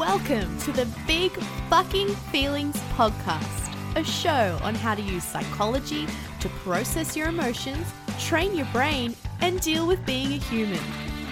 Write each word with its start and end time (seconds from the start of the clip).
Welcome 0.00 0.58
to 0.60 0.72
the 0.72 0.88
Big 1.06 1.30
Fucking 1.68 2.08
Feelings 2.32 2.74
Podcast, 2.94 3.70
a 3.96 4.02
show 4.02 4.58
on 4.62 4.74
how 4.74 4.94
to 4.94 5.02
use 5.02 5.22
psychology 5.22 6.06
to 6.40 6.48
process 6.64 7.14
your 7.14 7.28
emotions, 7.28 7.86
train 8.18 8.56
your 8.56 8.64
brain, 8.72 9.14
and 9.42 9.60
deal 9.60 9.86
with 9.86 10.02
being 10.06 10.32
a 10.32 10.36
human. 10.36 10.80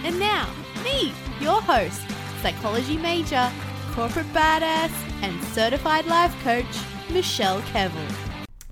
And 0.04 0.20
now, 0.20 0.50
me, 0.84 1.14
your 1.40 1.62
host, 1.62 2.02
psychology 2.43 2.98
major, 2.98 3.50
corporate 3.93 4.30
badass, 4.34 4.93
and 5.22 5.43
certified 5.44 6.04
life 6.04 6.36
coach, 6.44 6.66
Michelle 7.11 7.62
Kevill. 7.62 8.14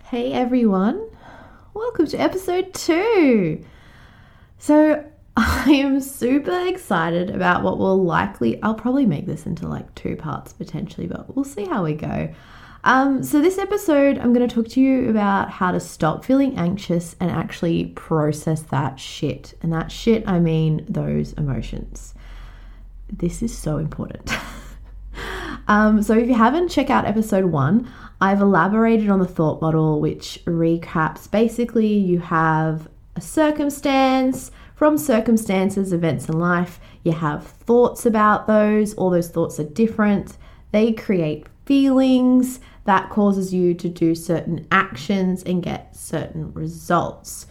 Hey 0.04 0.35
everyone, 0.35 1.08
welcome 1.72 2.07
to 2.08 2.18
episode 2.18 2.75
two. 2.75 3.64
So, 4.58 5.07
I 5.37 5.71
am 5.71 6.00
super 6.00 6.67
excited 6.67 7.29
about 7.29 7.63
what 7.63 7.79
will 7.79 8.03
likely, 8.03 8.63
I'll 8.63 8.75
probably 8.75 9.04
make 9.04 9.26
this 9.26 9.45
into 9.45 9.68
like 9.68 9.95
two 9.95 10.17
parts 10.17 10.54
potentially, 10.54 11.07
but 11.07 11.36
we'll 11.36 11.45
see 11.45 11.67
how 11.67 11.85
we 11.85 11.93
go. 11.93 12.32
Um, 12.85 13.22
so, 13.22 13.43
this 13.43 13.59
episode, 13.59 14.17
I'm 14.17 14.32
going 14.32 14.49
to 14.49 14.54
talk 14.54 14.68
to 14.68 14.81
you 14.81 15.11
about 15.11 15.50
how 15.50 15.72
to 15.72 15.81
stop 15.81 16.25
feeling 16.25 16.57
anxious 16.57 17.17
and 17.18 17.32
actually 17.32 17.86
process 17.86 18.62
that 18.62 19.00
shit. 19.00 19.54
And 19.61 19.72
that 19.72 19.90
shit, 19.90 20.26
I 20.26 20.39
mean 20.39 20.86
those 20.89 21.32
emotions. 21.32 22.14
This 23.12 23.43
is 23.43 23.57
so 23.57 23.79
important. 23.79 24.32
um, 25.68 26.00
so, 26.00 26.17
if 26.17 26.29
you 26.29 26.34
haven't, 26.34 26.68
check 26.68 26.89
out 26.89 27.07
episode 27.07 27.46
one. 27.46 27.90
I've 28.21 28.40
elaborated 28.40 29.11
on 29.11 29.18
the 29.18 29.26
thought 29.26 29.61
model, 29.61 30.00
which 30.00 30.40
recaps 30.45 31.29
basically 31.29 31.93
you 31.93 32.20
have 32.20 32.89
a 33.17 33.20
circumstance 33.20 34.53
from 34.77 34.97
circumstances, 34.97 35.92
events 35.92 36.28
in 36.28 36.39
life. 36.39 36.78
You 37.03 37.12
have 37.12 37.44
thoughts 37.44 38.06
about 38.06 38.47
those, 38.47 38.95
all 38.95 39.11
those 39.11 39.31
thoughts 39.31 39.59
are 39.59 39.64
different. 39.64 40.37
They 40.70 40.92
create 40.92 41.47
feelings 41.64 42.61
that 42.84 43.11
causes 43.11 43.53
you 43.53 43.75
to 43.75 43.89
do 43.89 44.14
certain 44.14 44.67
actions 44.70 45.42
and 45.42 45.62
get 45.62 45.97
certain 45.97 46.53
results. 46.53 47.47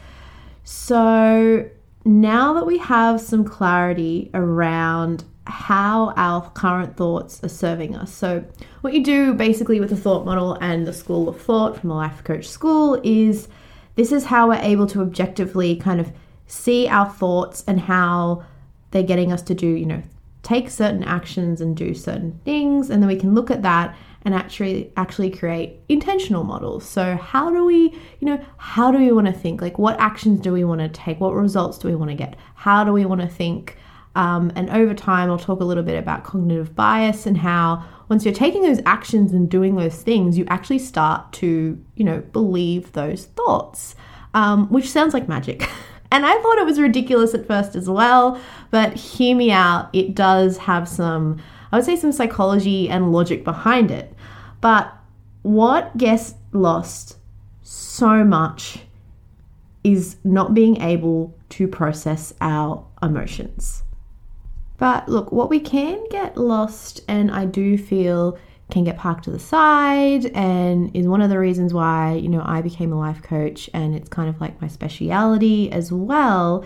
So 0.63 1.69
now 2.05 2.53
that 2.53 2.65
we 2.65 2.77
have 2.77 3.19
some 3.19 3.43
clarity 3.43 4.29
around 4.33 5.25
how 5.47 6.13
our 6.15 6.49
current 6.51 6.95
thoughts 6.95 7.43
are 7.43 7.49
serving 7.49 7.95
us. 7.95 8.11
So, 8.11 8.43
what 8.81 8.93
you 8.93 9.03
do 9.03 9.33
basically 9.33 9.79
with 9.79 9.89
the 9.89 9.95
thought 9.95 10.25
model 10.25 10.57
and 10.59 10.87
the 10.87 10.93
school 10.93 11.29
of 11.29 11.39
thought 11.39 11.79
from 11.79 11.89
the 11.89 11.95
life 11.95 12.23
coach 12.23 12.47
school 12.47 12.99
is 13.03 13.47
this 13.95 14.11
is 14.11 14.25
how 14.25 14.49
we're 14.49 14.55
able 14.55 14.87
to 14.87 15.01
objectively 15.01 15.75
kind 15.75 15.99
of 15.99 16.11
see 16.47 16.87
our 16.87 17.09
thoughts 17.09 17.63
and 17.67 17.79
how 17.79 18.43
they're 18.91 19.03
getting 19.03 19.31
us 19.31 19.41
to 19.43 19.53
do, 19.53 19.67
you 19.67 19.85
know, 19.85 20.03
take 20.43 20.69
certain 20.69 21.03
actions 21.03 21.59
and 21.59 21.75
do 21.75 21.93
certain 21.93 22.39
things 22.45 22.89
and 22.89 23.01
then 23.01 23.07
we 23.07 23.15
can 23.15 23.33
look 23.33 23.49
at 23.49 23.63
that 23.63 23.95
and 24.21 24.33
actually 24.33 24.91
actually 24.97 25.29
create 25.29 25.79
intentional 25.87 26.43
models. 26.43 26.83
So 26.87 27.15
how 27.15 27.51
do 27.51 27.63
we, 27.63 27.91
you 28.19 28.25
know, 28.27 28.43
how 28.57 28.91
do 28.91 28.97
we 28.97 29.11
want 29.11 29.27
to 29.27 29.33
think? 29.33 29.61
Like 29.61 29.77
what 29.77 29.99
actions 29.99 30.39
do 30.41 30.51
we 30.51 30.63
want 30.63 30.81
to 30.81 30.89
take? 30.89 31.19
What 31.19 31.33
results 31.33 31.77
do 31.77 31.87
we 31.87 31.95
want 31.95 32.09
to 32.09 32.15
get? 32.15 32.35
How 32.55 32.83
do 32.83 32.91
we 32.91 33.05
want 33.05 33.21
to 33.21 33.27
think? 33.27 33.77
Um, 34.15 34.51
and 34.55 34.69
over 34.69 34.93
time, 34.93 35.29
I'll 35.29 35.37
talk 35.37 35.59
a 35.59 35.65
little 35.65 35.83
bit 35.83 35.97
about 35.97 36.23
cognitive 36.23 36.73
bias 36.73 37.25
and 37.25 37.37
how 37.37 37.83
once 38.07 38.23
you're 38.23 38.33
taking 38.33 38.61
those 38.61 38.79
actions 38.85 39.31
and 39.33 39.49
doing 39.49 39.75
those 39.75 40.01
things, 40.01 40.37
you 40.37 40.45
actually 40.47 40.79
start 40.79 41.33
to, 41.33 41.79
you 41.95 42.03
know, 42.03 42.21
believe 42.31 42.91
those 42.93 43.25
thoughts, 43.25 43.95
um, 44.33 44.67
which 44.69 44.89
sounds 44.89 45.13
like 45.13 45.27
magic. 45.27 45.69
And 46.11 46.25
I 46.25 46.33
thought 46.41 46.57
it 46.57 46.65
was 46.65 46.79
ridiculous 46.79 47.33
at 47.33 47.47
first 47.47 47.75
as 47.75 47.89
well, 47.89 48.39
but 48.71 48.93
hear 48.93 49.35
me 49.35 49.51
out. 49.51 49.89
It 49.93 50.15
does 50.15 50.57
have 50.57 50.87
some, 50.87 51.41
I 51.71 51.77
would 51.77 51.85
say, 51.85 51.95
some 51.95 52.11
psychology 52.11 52.89
and 52.89 53.11
logic 53.11 53.43
behind 53.43 53.91
it. 53.91 54.13
But 54.61 54.93
what 55.41 55.97
gets 55.97 56.35
lost 56.51 57.17
so 57.61 58.23
much 58.23 58.79
is 59.83 60.17
not 60.23 60.53
being 60.53 60.81
able 60.81 61.37
to 61.49 61.67
process 61.67 62.33
our 62.41 62.85
emotions. 63.03 63.83
But 64.77 65.07
look, 65.07 65.31
what 65.31 65.49
we 65.49 65.59
can 65.59 66.03
get 66.09 66.37
lost, 66.37 67.01
and 67.07 67.31
I 67.31 67.45
do 67.45 67.77
feel 67.77 68.37
can 68.71 68.83
get 68.83 68.97
parked 68.97 69.25
to 69.25 69.31
the 69.31 69.39
side 69.39 70.25
and 70.27 70.95
is 70.95 71.07
one 71.07 71.21
of 71.21 71.29
the 71.29 71.37
reasons 71.37 71.73
why, 71.73 72.13
you 72.13 72.29
know, 72.29 72.41
I 72.43 72.61
became 72.61 72.91
a 72.91 72.99
life 72.99 73.21
coach 73.21 73.69
and 73.73 73.95
it's 73.95 74.09
kind 74.09 74.27
of 74.27 74.41
like 74.41 74.59
my 74.61 74.67
speciality 74.67 75.71
as 75.71 75.91
well 75.91 76.65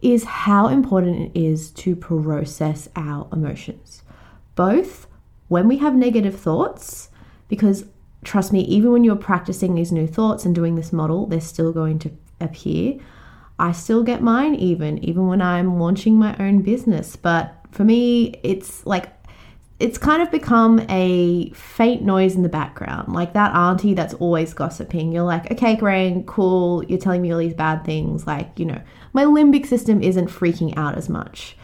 is 0.00 0.24
how 0.24 0.68
important 0.68 1.34
it 1.34 1.40
is 1.40 1.70
to 1.70 1.96
process 1.96 2.88
our 2.96 3.28
emotions. 3.32 4.02
Both 4.54 5.06
when 5.48 5.68
we 5.68 5.78
have 5.78 5.94
negative 5.94 6.38
thoughts 6.38 7.10
because 7.48 7.84
trust 8.24 8.52
me, 8.52 8.60
even 8.62 8.90
when 8.92 9.04
you're 9.04 9.16
practicing 9.16 9.74
these 9.74 9.92
new 9.92 10.06
thoughts 10.06 10.46
and 10.46 10.54
doing 10.54 10.76
this 10.76 10.92
model, 10.92 11.26
they're 11.26 11.40
still 11.40 11.72
going 11.72 11.98
to 12.00 12.10
appear. 12.40 12.98
I 13.58 13.72
still 13.72 14.02
get 14.02 14.22
mine 14.22 14.54
even 14.54 14.98
even 15.04 15.26
when 15.28 15.42
I'm 15.42 15.78
launching 15.78 16.18
my 16.18 16.34
own 16.38 16.62
business, 16.62 17.16
but 17.16 17.54
for 17.70 17.84
me 17.84 18.40
it's 18.42 18.86
like 18.86 19.10
it's 19.80 19.98
kind 19.98 20.22
of 20.22 20.30
become 20.30 20.84
a 20.88 21.50
faint 21.50 22.02
noise 22.02 22.36
in 22.36 22.42
the 22.42 22.48
background, 22.48 23.12
like 23.12 23.32
that 23.32 23.54
auntie 23.54 23.94
that's 23.94 24.14
always 24.14 24.54
gossiping. 24.54 25.10
You're 25.12 25.24
like, 25.24 25.50
okay, 25.50 25.74
Grain, 25.74 26.24
cool, 26.24 26.84
you're 26.84 26.98
telling 26.98 27.22
me 27.22 27.32
all 27.32 27.38
these 27.38 27.54
bad 27.54 27.84
things. 27.84 28.26
Like, 28.26 28.58
you 28.58 28.66
know, 28.66 28.80
my 29.12 29.24
limbic 29.24 29.66
system 29.66 30.02
isn't 30.02 30.28
freaking 30.28 30.76
out 30.76 30.96
as 30.96 31.08
much. 31.08 31.56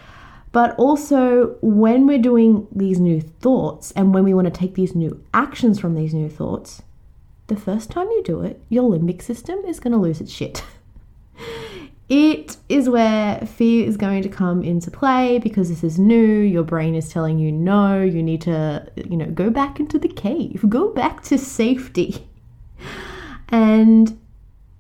But 0.53 0.75
also, 0.77 1.57
when 1.61 2.09
we're 2.09 2.19
doing 2.19 2.67
these 2.73 2.99
new 2.99 3.21
thoughts 3.21 3.93
and 3.93 4.13
when 4.13 4.25
we 4.25 4.35
want 4.35 4.47
to 4.47 4.51
take 4.51 4.75
these 4.75 4.97
new 4.97 5.23
actions 5.33 5.79
from 5.79 5.95
these 5.95 6.13
new 6.13 6.29
thoughts, 6.29 6.83
the 7.47 7.57
first 7.57 7.91
time 7.91 8.09
you 8.09 8.23
do 8.25 8.43
it, 8.43 8.61
your 8.69 8.91
limbic 8.91 9.23
system 9.23 9.61
is 9.65 9.79
going 9.79 9.93
to 9.93 9.99
lose 9.99 10.21
its 10.21 10.33
shit. 10.33 10.65
It 12.11 12.57
is 12.69 12.89
where 12.89 13.39
fear 13.47 13.87
is 13.87 13.97
going 13.97 14.23
to 14.25 14.29
come 14.29 14.65
into 14.65 14.91
play 14.91 15.39
because 15.39 15.69
this 15.69 15.85
is 15.85 15.97
new. 15.97 16.41
Your 16.41 16.65
brain 16.65 16.97
is 16.97 17.09
telling 17.09 17.39
you 17.39 17.53
no, 17.53 18.03
you 18.03 18.21
need 18.21 18.41
to, 18.43 18.85
you 18.97 19.17
know, 19.17 19.27
go 19.27 19.49
back 19.49 19.79
into 19.79 19.97
the 19.97 20.09
cave, 20.09 20.65
go 20.69 20.91
back 20.91 21.23
to 21.25 21.39
safety. 21.39 22.27
And 23.49 24.19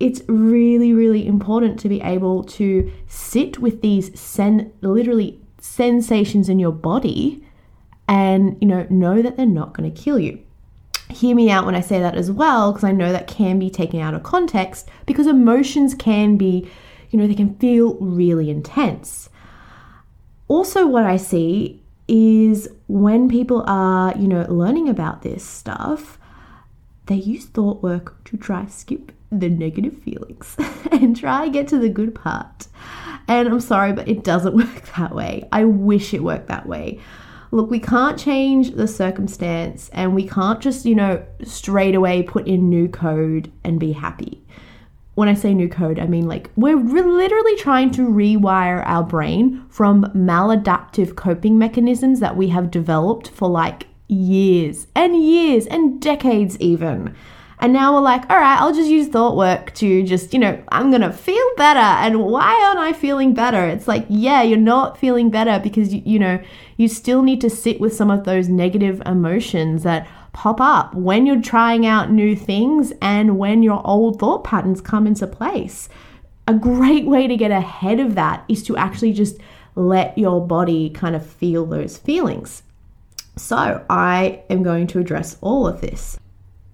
it's 0.00 0.22
really, 0.26 0.92
really 0.92 1.24
important 1.24 1.78
to 1.80 1.88
be 1.88 2.00
able 2.00 2.42
to 2.44 2.90
sit 3.06 3.60
with 3.60 3.80
these 3.80 4.18
sen- 4.18 4.72
literally 4.80 5.40
sensations 5.60 6.48
in 6.48 6.58
your 6.58 6.72
body 6.72 7.46
and, 8.08 8.56
you 8.60 8.66
know, 8.66 8.88
know 8.90 9.22
that 9.22 9.36
they're 9.36 9.46
not 9.46 9.72
going 9.72 9.92
to 9.92 10.02
kill 10.02 10.18
you 10.18 10.40
hear 11.10 11.34
me 11.34 11.50
out 11.50 11.66
when 11.66 11.74
I 11.74 11.80
say 11.80 11.98
that 11.98 12.14
as 12.14 12.30
well, 12.30 12.70
because 12.70 12.84
I 12.84 12.92
know 12.92 13.10
that 13.10 13.26
can 13.26 13.58
be 13.58 13.68
taken 13.68 13.98
out 14.00 14.14
of 14.14 14.22
context 14.22 14.88
because 15.06 15.26
emotions 15.26 15.92
can 15.92 16.36
be 16.36 16.70
you 17.10 17.18
know, 17.18 17.26
they 17.26 17.34
can 17.34 17.54
feel 17.56 17.94
really 17.94 18.50
intense. 18.50 19.28
Also, 20.48 20.86
what 20.86 21.04
I 21.04 21.16
see 21.16 21.82
is 22.08 22.68
when 22.88 23.28
people 23.28 23.62
are, 23.66 24.16
you 24.16 24.26
know, 24.26 24.44
learning 24.48 24.88
about 24.88 25.22
this 25.22 25.44
stuff, 25.44 26.18
they 27.06 27.16
use 27.16 27.46
thought 27.46 27.82
work 27.82 28.22
to 28.24 28.36
try 28.36 28.66
skip 28.66 29.12
the 29.30 29.48
negative 29.48 29.96
feelings 30.02 30.56
and 30.92 31.16
try 31.16 31.48
get 31.48 31.68
to 31.68 31.78
the 31.78 31.88
good 31.88 32.14
part. 32.14 32.66
And 33.28 33.48
I'm 33.48 33.60
sorry, 33.60 33.92
but 33.92 34.08
it 34.08 34.24
doesn't 34.24 34.56
work 34.56 34.92
that 34.96 35.14
way. 35.14 35.48
I 35.52 35.64
wish 35.64 36.14
it 36.14 36.22
worked 36.22 36.48
that 36.48 36.66
way. 36.66 37.00
Look, 37.52 37.70
we 37.70 37.80
can't 37.80 38.18
change 38.18 38.72
the 38.72 38.86
circumstance 38.86 39.88
and 39.92 40.14
we 40.14 40.26
can't 40.26 40.60
just, 40.60 40.84
you 40.84 40.94
know, 40.94 41.24
straight 41.42 41.96
away 41.96 42.22
put 42.22 42.46
in 42.46 42.68
new 42.68 42.88
code 42.88 43.50
and 43.64 43.80
be 43.80 43.92
happy 43.92 44.40
when 45.20 45.28
I 45.28 45.34
say 45.34 45.52
new 45.52 45.68
code, 45.68 45.98
I 45.98 46.06
mean 46.06 46.26
like 46.26 46.48
we're 46.56 46.78
re- 46.78 47.02
literally 47.02 47.54
trying 47.56 47.90
to 47.90 48.08
rewire 48.08 48.82
our 48.86 49.02
brain 49.02 49.66
from 49.68 50.04
maladaptive 50.14 51.14
coping 51.14 51.58
mechanisms 51.58 52.20
that 52.20 52.38
we 52.38 52.48
have 52.48 52.70
developed 52.70 53.28
for 53.28 53.46
like 53.46 53.86
years 54.08 54.86
and 54.94 55.22
years 55.22 55.66
and 55.66 56.00
decades, 56.00 56.58
even. 56.58 57.14
And 57.58 57.74
now 57.74 57.92
we're 57.92 58.00
like, 58.00 58.22
all 58.30 58.38
right, 58.38 58.58
I'll 58.58 58.72
just 58.72 58.88
use 58.88 59.08
thought 59.08 59.36
work 59.36 59.74
to 59.74 60.02
just, 60.04 60.32
you 60.32 60.40
know, 60.40 60.58
I'm 60.72 60.88
going 60.88 61.02
to 61.02 61.12
feel 61.12 61.46
better. 61.58 61.78
And 61.78 62.24
why 62.24 62.54
aren't 62.64 62.78
I 62.78 62.94
feeling 62.94 63.34
better? 63.34 63.66
It's 63.66 63.86
like, 63.86 64.06
yeah, 64.08 64.40
you're 64.40 64.56
not 64.56 64.96
feeling 64.96 65.28
better 65.28 65.60
because, 65.62 65.92
you, 65.92 66.00
you 66.06 66.18
know, 66.18 66.42
you 66.78 66.88
still 66.88 67.22
need 67.22 67.42
to 67.42 67.50
sit 67.50 67.78
with 67.78 67.94
some 67.94 68.10
of 68.10 68.24
those 68.24 68.48
negative 68.48 69.02
emotions 69.04 69.82
that 69.82 70.08
pop 70.40 70.58
up 70.58 70.94
when 70.94 71.26
you're 71.26 71.42
trying 71.42 71.84
out 71.84 72.10
new 72.10 72.34
things 72.34 72.94
and 73.02 73.36
when 73.36 73.62
your 73.62 73.86
old 73.86 74.18
thought 74.18 74.42
patterns 74.42 74.80
come 74.80 75.06
into 75.06 75.26
place. 75.26 75.86
A 76.48 76.54
great 76.54 77.04
way 77.04 77.26
to 77.26 77.36
get 77.36 77.50
ahead 77.50 78.00
of 78.00 78.14
that 78.14 78.42
is 78.48 78.62
to 78.62 78.74
actually 78.74 79.12
just 79.12 79.36
let 79.74 80.16
your 80.16 80.40
body 80.46 80.88
kind 80.88 81.14
of 81.14 81.26
feel 81.26 81.66
those 81.66 81.98
feelings. 81.98 82.62
So, 83.36 83.84
I 83.90 84.42
am 84.48 84.62
going 84.62 84.86
to 84.86 84.98
address 84.98 85.36
all 85.42 85.66
of 85.66 85.82
this. 85.82 86.18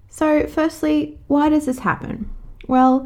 So, 0.07 0.47
firstly, 0.47 1.19
why 1.27 1.49
does 1.49 1.65
this 1.65 1.79
happen? 1.79 2.29
Well, 2.69 3.05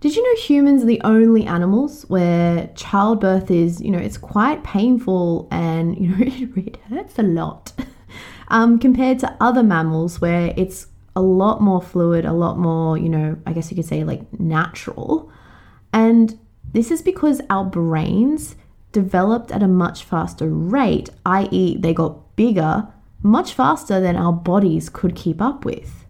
did 0.00 0.14
you 0.14 0.22
know 0.22 0.42
humans 0.42 0.82
are 0.82 0.86
the 0.86 1.00
only 1.04 1.46
animals 1.46 2.02
where 2.08 2.66
childbirth 2.74 3.50
is, 3.50 3.80
you 3.80 3.90
know, 3.90 3.98
it's 3.98 4.18
quite 4.18 4.62
painful 4.62 5.48
and, 5.50 5.96
you 5.96 6.08
know, 6.08 6.16
it 6.56 6.76
hurts 6.90 7.18
a 7.18 7.22
lot. 7.22 7.72
Um, 8.52 8.78
compared 8.78 9.18
to 9.20 9.36
other 9.40 9.62
mammals 9.62 10.20
where 10.20 10.52
it's 10.56 10.86
a 11.16 11.22
lot 11.22 11.60
more 11.60 11.82
fluid, 11.82 12.24
a 12.24 12.32
lot 12.32 12.58
more, 12.58 12.96
you 12.96 13.08
know, 13.08 13.36
I 13.46 13.52
guess 13.52 13.70
you 13.70 13.74
could 13.74 13.86
say 13.86 14.04
like 14.04 14.38
natural. 14.38 15.30
And 15.92 16.38
this 16.72 16.90
is 16.90 17.02
because 17.02 17.40
our 17.50 17.64
brains 17.64 18.56
developed 18.92 19.50
at 19.50 19.62
a 19.62 19.68
much 19.68 20.04
faster 20.04 20.48
rate, 20.48 21.08
i.e., 21.26 21.76
they 21.78 21.94
got 21.94 22.36
bigger 22.36 22.88
much 23.22 23.54
faster 23.54 24.00
than 24.00 24.16
our 24.16 24.32
bodies 24.32 24.88
could 24.88 25.16
keep 25.16 25.40
up 25.40 25.64
with. 25.64 26.04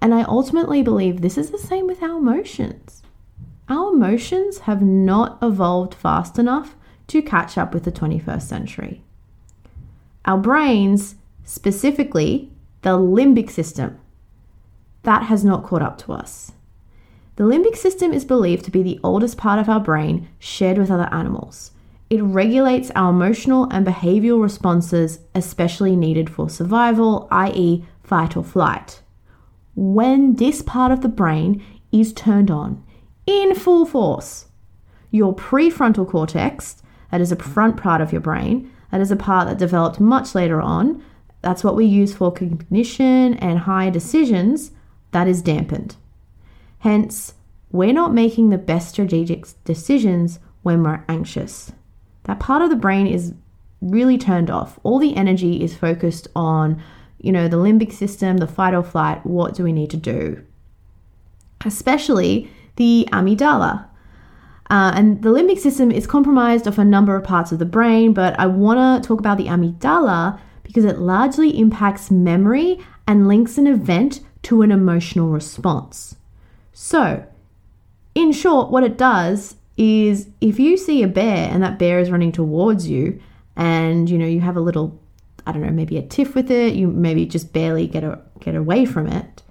And 0.00 0.14
I 0.14 0.22
ultimately 0.22 0.82
believe 0.82 1.20
this 1.20 1.38
is 1.38 1.50
the 1.50 1.58
same 1.58 1.86
with 1.86 2.02
our 2.02 2.18
emotions. 2.18 3.02
Our 3.68 3.92
emotions 3.92 4.60
have 4.60 4.82
not 4.82 5.38
evolved 5.42 5.94
fast 5.94 6.38
enough 6.38 6.76
to 7.08 7.22
catch 7.22 7.58
up 7.58 7.74
with 7.74 7.84
the 7.84 7.92
21st 7.92 8.42
century. 8.42 9.02
Our 10.24 10.38
brains, 10.38 11.16
specifically 11.44 12.50
the 12.82 12.98
limbic 12.98 13.50
system, 13.50 13.98
that 15.02 15.24
has 15.24 15.44
not 15.44 15.64
caught 15.64 15.82
up 15.82 15.98
to 15.98 16.12
us. 16.12 16.52
The 17.36 17.44
limbic 17.44 17.76
system 17.76 18.12
is 18.12 18.24
believed 18.24 18.64
to 18.66 18.70
be 18.70 18.82
the 18.82 19.00
oldest 19.02 19.36
part 19.38 19.58
of 19.58 19.68
our 19.68 19.80
brain 19.80 20.28
shared 20.38 20.78
with 20.78 20.90
other 20.90 21.08
animals. 21.12 21.72
It 22.10 22.22
regulates 22.22 22.90
our 22.94 23.10
emotional 23.10 23.68
and 23.70 23.86
behavioral 23.86 24.42
responses, 24.42 25.20
especially 25.34 25.96
needed 25.96 26.28
for 26.28 26.50
survival, 26.50 27.26
i.e., 27.30 27.84
fight 28.02 28.36
or 28.36 28.44
flight. 28.44 29.00
When 29.74 30.34
this 30.34 30.60
part 30.60 30.92
of 30.92 31.00
the 31.00 31.08
brain 31.08 31.64
is 31.90 32.12
turned 32.12 32.50
on 32.50 32.84
in 33.26 33.54
full 33.54 33.86
force, 33.86 34.46
your 35.10 35.34
prefrontal 35.34 36.06
cortex, 36.06 36.82
that 37.10 37.22
is 37.22 37.32
a 37.32 37.36
front 37.36 37.78
part 37.78 38.02
of 38.02 38.12
your 38.12 38.20
brain, 38.20 38.70
that 38.90 39.00
is 39.00 39.10
a 39.10 39.16
part 39.16 39.48
that 39.48 39.58
developed 39.58 39.98
much 39.98 40.34
later 40.34 40.60
on, 40.60 41.02
that's 41.42 41.62
what 41.62 41.76
we 41.76 41.84
use 41.84 42.14
for 42.14 42.32
cognition 42.32 43.34
and 43.34 43.60
higher 43.60 43.90
decisions, 43.90 44.70
that 45.10 45.28
is 45.28 45.42
dampened. 45.42 45.96
Hence, 46.78 47.34
we're 47.70 47.92
not 47.92 48.14
making 48.14 48.50
the 48.50 48.58
best 48.58 48.88
strategic 48.90 49.46
decisions 49.64 50.38
when 50.62 50.82
we're 50.82 51.04
anxious 51.08 51.72
that 52.24 52.40
part 52.40 52.62
of 52.62 52.70
the 52.70 52.76
brain 52.76 53.06
is 53.06 53.34
really 53.80 54.16
turned 54.16 54.50
off. 54.50 54.78
All 54.82 54.98
the 54.98 55.16
energy 55.16 55.62
is 55.62 55.74
focused 55.74 56.28
on, 56.36 56.82
you 57.18 57.32
know, 57.32 57.48
the 57.48 57.56
limbic 57.56 57.92
system, 57.92 58.36
the 58.36 58.46
fight 58.46 58.74
or 58.74 58.82
flight. 58.82 59.24
What 59.26 59.54
do 59.54 59.64
we 59.64 59.72
need 59.72 59.90
to 59.90 59.96
do? 59.96 60.44
Especially 61.64 62.50
the 62.76 63.08
amygdala. 63.12 63.86
Uh, 64.70 64.92
and 64.94 65.22
the 65.22 65.28
limbic 65.28 65.58
system 65.58 65.90
is 65.90 66.06
compromised 66.06 66.66
of 66.66 66.78
a 66.78 66.84
number 66.84 67.16
of 67.16 67.24
parts 67.24 67.52
of 67.52 67.58
the 67.58 67.64
brain, 67.64 68.14
but 68.14 68.38
I 68.38 68.46
want 68.46 69.02
to 69.02 69.06
talk 69.06 69.18
about 69.18 69.36
the 69.36 69.46
amygdala 69.46 70.40
because 70.72 70.86
it 70.86 70.98
largely 70.98 71.58
impacts 71.58 72.10
memory 72.10 72.78
and 73.06 73.28
links 73.28 73.58
an 73.58 73.66
event 73.66 74.20
to 74.40 74.62
an 74.62 74.72
emotional 74.72 75.28
response. 75.28 76.16
So, 76.72 77.26
in 78.14 78.32
short, 78.32 78.70
what 78.70 78.82
it 78.82 78.96
does 78.96 79.56
is 79.76 80.30
if 80.40 80.58
you 80.58 80.78
see 80.78 81.02
a 81.02 81.08
bear 81.08 81.50
and 81.52 81.62
that 81.62 81.78
bear 81.78 81.98
is 81.98 82.10
running 82.10 82.32
towards 82.32 82.88
you 82.88 83.20
and 83.54 84.08
you 84.08 84.16
know 84.16 84.26
you 84.26 84.40
have 84.40 84.56
a 84.56 84.60
little 84.60 84.98
I 85.46 85.52
don't 85.52 85.62
know 85.62 85.70
maybe 85.70 85.98
a 85.98 86.02
tiff 86.02 86.34
with 86.34 86.50
it 86.50 86.74
you 86.74 86.88
maybe 86.88 87.24
just 87.26 87.52
barely 87.52 87.86
get 87.86 88.04
a, 88.04 88.20
get 88.40 88.54
away 88.54 88.84
from 88.84 89.06
it 89.06 89.42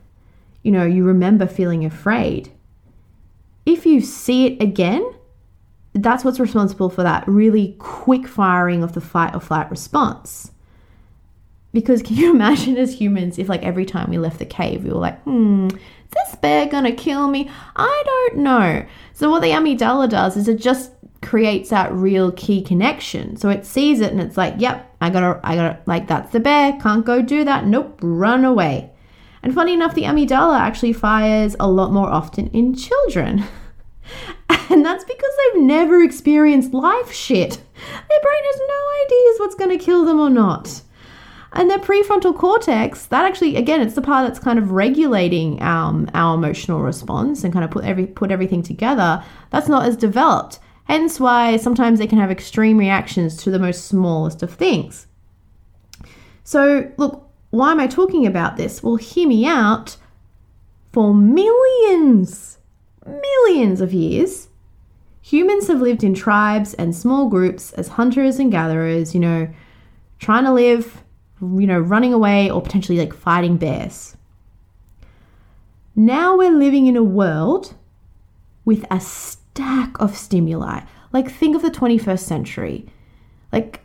you 0.61 0.71
know 0.71 0.85
you 0.85 1.03
remember 1.03 1.47
feeling 1.47 1.85
afraid 1.85 2.51
if 3.65 3.85
you 3.85 3.99
see 3.99 4.45
it 4.45 4.61
again 4.61 5.03
that's 5.93 6.23
what's 6.23 6.39
responsible 6.39 6.89
for 6.89 7.01
that 7.01 7.27
really 7.27 7.75
quick 7.79 8.27
firing 8.27 8.83
of 8.83 8.93
the 8.93 9.01
fight 9.01 9.33
or 9.33 9.39
flight 9.39 9.69
response 9.71 10.51
because 11.73 12.01
can 12.01 12.15
you 12.15 12.31
imagine 12.35 12.77
as 12.77 12.99
humans 12.99 13.37
if 13.37 13.49
like 13.49 13.63
every 13.63 13.85
time 13.85 14.09
we 14.09 14.17
left 14.17 14.39
the 14.39 14.45
cave 14.45 14.83
we 14.83 14.89
were 14.89 14.99
like 14.99 15.21
hmm 15.23 15.69
this 16.11 16.35
bear 16.35 16.65
gonna 16.67 16.91
kill 16.91 17.27
me? 17.27 17.49
I 17.75 18.03
don't 18.05 18.37
know. 18.39 18.85
So 19.13 19.29
what 19.29 19.41
the 19.41 19.51
amygdala 19.51 20.09
does 20.09 20.37
is 20.37 20.47
it 20.47 20.59
just 20.59 20.91
creates 21.21 21.69
that 21.69 21.93
real 21.93 22.31
key 22.31 22.61
connection. 22.61 23.37
So 23.37 23.49
it 23.49 23.65
sees 23.65 24.01
it 24.01 24.11
and 24.11 24.21
it's 24.21 24.37
like, 24.37 24.55
yep, 24.57 24.93
I 24.99 25.09
gotta, 25.09 25.39
I 25.43 25.55
gotta, 25.55 25.79
like 25.85 26.07
that's 26.07 26.31
the 26.31 26.39
bear, 26.39 26.73
can't 26.81 27.05
go 27.05 27.21
do 27.21 27.43
that. 27.45 27.65
Nope, 27.65 27.99
run 28.01 28.43
away. 28.43 28.91
And 29.43 29.53
funny 29.53 29.73
enough, 29.73 29.95
the 29.95 30.03
amygdala 30.03 30.59
actually 30.59 30.93
fires 30.93 31.55
a 31.59 31.69
lot 31.69 31.91
more 31.91 32.09
often 32.09 32.47
in 32.47 32.75
children. 32.75 33.43
and 34.69 34.85
that's 34.85 35.03
because 35.03 35.31
they've 35.53 35.63
never 35.63 36.01
experienced 36.03 36.73
life 36.73 37.11
shit. 37.11 37.51
Their 37.51 38.21
brain 38.21 38.43
has 38.43 38.61
no 38.67 39.05
ideas 39.05 39.39
what's 39.39 39.55
gonna 39.55 39.77
kill 39.77 40.05
them 40.05 40.19
or 40.19 40.29
not. 40.29 40.81
And 41.53 41.69
the 41.69 41.75
prefrontal 41.75 42.37
cortex, 42.37 43.07
that 43.07 43.25
actually, 43.25 43.57
again, 43.57 43.81
it's 43.81 43.95
the 43.95 44.01
part 44.01 44.25
that's 44.25 44.39
kind 44.39 44.57
of 44.57 44.71
regulating 44.71 45.61
um, 45.61 46.09
our 46.13 46.35
emotional 46.35 46.81
response 46.81 47.43
and 47.43 47.51
kind 47.51 47.65
of 47.65 47.71
put 47.71 47.83
every 47.83 48.07
put 48.07 48.31
everything 48.31 48.63
together. 48.63 49.21
That's 49.49 49.67
not 49.67 49.85
as 49.85 49.97
developed. 49.97 50.59
Hence 50.85 51.19
why 51.19 51.57
sometimes 51.57 51.99
they 51.99 52.07
can 52.07 52.19
have 52.19 52.31
extreme 52.31 52.77
reactions 52.77 53.35
to 53.43 53.51
the 53.51 53.59
most 53.59 53.85
smallest 53.85 54.43
of 54.43 54.53
things. 54.53 55.07
So, 56.43 56.89
look, 56.97 57.29
why 57.49 57.71
am 57.71 57.79
I 57.79 57.87
talking 57.87 58.25
about 58.25 58.55
this? 58.55 58.81
Well, 58.81 58.95
hear 58.95 59.27
me 59.27 59.45
out. 59.45 59.97
For 60.93 61.13
millions, 61.13 62.57
millions 63.05 63.79
of 63.79 63.93
years, 63.93 64.49
humans 65.21 65.67
have 65.67 65.79
lived 65.81 66.03
in 66.03 66.13
tribes 66.13 66.73
and 66.73 66.95
small 66.95 67.29
groups 67.29 67.71
as 67.73 67.89
hunters 67.89 68.39
and 68.39 68.51
gatherers, 68.51 69.13
you 69.13 69.21
know, 69.21 69.47
trying 70.19 70.43
to 70.43 70.51
live 70.51 71.03
you 71.41 71.67
know, 71.67 71.79
running 71.79 72.13
away 72.13 72.49
or 72.49 72.61
potentially 72.61 72.97
like 72.97 73.13
fighting 73.13 73.57
bears. 73.57 74.15
Now 75.95 76.37
we're 76.37 76.51
living 76.51 76.87
in 76.87 76.95
a 76.95 77.03
world 77.03 77.73
with 78.63 78.85
a 78.89 78.99
stack 78.99 79.99
of 79.99 80.15
stimuli. 80.15 80.81
Like, 81.11 81.29
think 81.29 81.55
of 81.55 81.61
the 81.61 81.71
21st 81.71 82.19
century. 82.19 82.85
Like, 83.51 83.81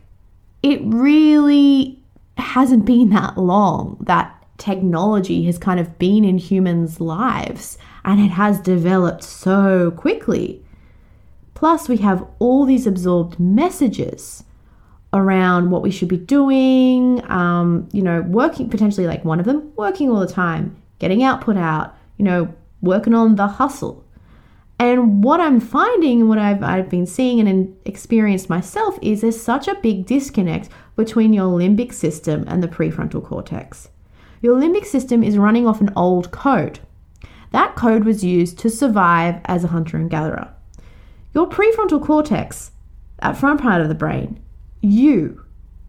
it 0.63 0.79
really 0.83 2.01
hasn't 2.37 2.85
been 2.85 3.09
that 3.09 3.37
long 3.37 3.97
that 4.01 4.33
technology 4.57 5.43
has 5.43 5.57
kind 5.57 5.79
of 5.79 5.99
been 5.99 6.23
in 6.23 6.37
humans' 6.37 7.01
lives 7.01 7.77
and 8.05 8.19
it 8.19 8.29
has 8.29 8.59
developed 8.59 9.23
so 9.23 9.91
quickly. 9.91 10.63
Plus, 11.53 11.89
we 11.89 11.97
have 11.97 12.25
all 12.39 12.65
these 12.65 12.87
absorbed 12.87 13.39
messages 13.39 14.43
around 15.13 15.71
what 15.71 15.81
we 15.81 15.91
should 15.91 16.07
be 16.07 16.17
doing, 16.17 17.21
um, 17.31 17.87
you 17.91 18.01
know, 18.01 18.21
working 18.21 18.69
potentially 18.69 19.07
like 19.07 19.23
one 19.23 19.39
of 19.39 19.45
them, 19.45 19.71
working 19.75 20.09
all 20.09 20.19
the 20.19 20.27
time, 20.27 20.75
getting 20.99 21.23
output 21.23 21.57
out, 21.57 21.95
you 22.17 22.25
know, 22.25 22.53
working 22.81 23.13
on 23.13 23.35
the 23.35 23.47
hustle. 23.47 24.03
And 24.79 25.23
what 25.23 25.41
I'm 25.41 25.59
finding 25.59 26.27
what 26.27 26.37
I've, 26.37 26.61
I've 26.61 26.89
been 26.89 27.07
seeing 27.07 27.47
and 27.47 27.75
experienced 27.85 28.49
myself 28.49 28.99
is 29.01 29.21
there's 29.21 29.41
such 29.41 29.67
a 29.67 29.75
big 29.75 30.05
disconnect 30.05 30.69
between 30.95 31.33
your 31.33 31.57
limbic 31.57 31.93
system 31.93 32.43
and 32.47 32.61
the 32.61 32.67
prefrontal 32.67 33.23
cortex. 33.23 33.89
Your 34.41 34.59
limbic 34.59 34.85
system 34.85 35.23
is 35.23 35.37
running 35.37 35.65
off 35.65 35.81
an 35.81 35.91
old 35.95 36.29
code. 36.31 36.79
That 37.51 37.75
code 37.75 38.03
was 38.03 38.23
used 38.23 38.59
to 38.59 38.69
survive 38.69 39.41
as 39.45 39.63
a 39.63 39.69
hunter 39.69 39.97
and 39.97 40.11
gatherer. 40.11 40.53
Your 41.33 41.47
prefrontal 41.47 42.03
cortex, 42.03 42.71
that 43.19 43.37
front 43.37 43.61
part 43.61 43.81
of 43.81 43.87
the 43.87 43.95
brain, 43.95 44.39
you, 44.81 45.43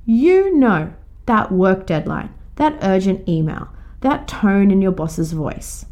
you 0.05 0.57
know 0.57 0.93
that 1.27 1.53
work 1.53 1.87
deadline, 1.87 2.35
that 2.57 2.79
urgent 2.83 3.29
email, 3.29 3.69
that 4.01 4.27
tone 4.27 4.71
in 4.71 4.81
your 4.81 4.93
boss's 4.93 5.33
voice. 5.33 5.87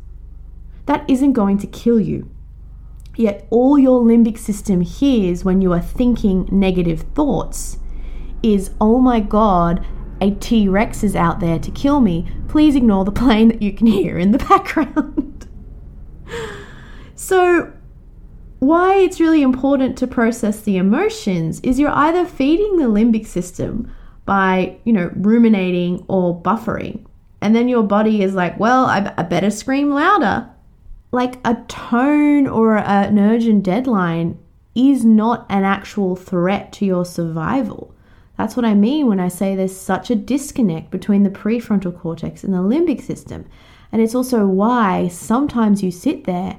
That 0.87 1.09
isn't 1.09 1.33
going 1.33 1.59
to 1.59 1.67
kill 1.67 2.01
you. 2.01 2.31
Yet 3.17 3.47
all 3.51 3.79
your 3.79 4.03
limbic 4.03 4.39
system 4.39 4.83
hears 4.83 5.45
when 5.45 5.63
you 5.63 5.73
are 5.73 5.81
thinking 5.81 6.49
negative 6.51 7.03
thoughts 7.15 7.79
is, 8.43 8.71
oh 8.81 9.01
my 9.01 9.21
god, 9.21 9.85
a 10.21 10.31
T 10.31 10.69
Rex 10.69 11.03
is 11.03 11.17
out 11.17 11.41
there 11.41 11.59
to 11.59 11.71
kill 11.71 12.01
me. 12.01 12.27
Please 12.49 12.77
ignore 12.77 13.05
the 13.05 13.13
plane 13.13 13.49
that 13.49 13.63
you 13.63 13.73
can 13.73 13.87
hear 13.87 14.19
in 14.19 14.31
the 14.31 14.39
background. 14.51 15.47
so, 17.15 17.73
why 18.59 18.97
it's 18.97 19.21
really 19.21 19.43
important 19.43 19.99
to 19.99 20.07
process 20.07 20.61
the 20.61 20.77
emotions 20.77 21.61
is 21.61 21.79
you're 21.79 21.91
either 21.91 22.25
feeding 22.25 22.77
the 22.77 22.85
limbic 22.85 23.27
system 23.27 23.93
by, 24.25 24.79
you 24.85 24.93
know, 24.93 25.11
ruminating 25.15 26.05
or 26.09 26.41
buffering. 26.41 27.05
And 27.41 27.55
then 27.55 27.69
your 27.69 27.83
body 27.83 28.23
is 28.23 28.35
like, 28.35 28.59
well, 28.59 28.87
I, 28.87 29.13
I 29.17 29.23
better 29.23 29.51
scream 29.51 29.91
louder. 29.91 30.49
Like 31.13 31.39
a 31.45 31.55
tone 31.69 32.47
or 32.47 32.77
a, 32.77 32.83
an 32.83 33.19
urgent 33.19 33.63
deadline 33.63 34.39
is 34.75 35.05
not 35.05 35.47
an 35.49 35.65
actual 35.65 36.17
threat 36.17 36.73
to 36.75 36.85
your 36.85 37.05
survival. 37.05 37.95
That's 38.37 38.57
what 38.57 38.67
I 38.67 38.75
mean 38.75 39.07
when 39.07 39.21
I 39.21 39.29
say 39.29 39.55
there's 39.55 39.77
such 39.77 40.11
a 40.11 40.17
disconnect 40.17 40.91
between 40.91 41.23
the 41.23 41.31
prefrontal 41.31 41.99
cortex 41.99 42.45
and 42.45 42.53
the 42.53 42.59
limbic 42.59 43.03
system. 43.03 43.47
And 43.93 44.03
it's 44.03 44.15
also 44.15 44.47
why 44.47 45.09
sometimes 45.09 45.83
you 45.83 45.91
sit 45.91 46.25
there 46.25 46.59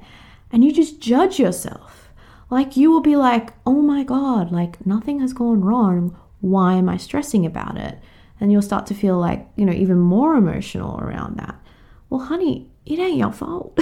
and 0.50 0.64
you 0.64 0.72
just 0.72 1.00
judge 1.00 1.38
yourself. 1.38 2.10
Like 2.50 2.76
you 2.76 2.90
will 2.90 3.00
be 3.00 3.16
like, 3.16 3.52
oh 3.66 3.82
my 3.82 4.04
God, 4.04 4.50
like 4.50 4.84
nothing 4.86 5.20
has 5.20 5.32
gone 5.32 5.60
wrong. 5.60 6.16
Why 6.40 6.74
am 6.74 6.88
I 6.88 6.96
stressing 6.96 7.44
about 7.44 7.76
it? 7.76 7.98
And 8.40 8.52
you'll 8.52 8.62
start 8.62 8.86
to 8.86 8.94
feel 8.94 9.18
like, 9.18 9.46
you 9.56 9.66
know, 9.66 9.72
even 9.72 9.98
more 9.98 10.34
emotional 10.34 10.98
around 11.00 11.36
that. 11.38 11.60
Well, 12.08 12.20
honey, 12.20 12.70
it 12.86 12.98
ain't 12.98 13.18
your 13.18 13.32
fault. 13.32 13.78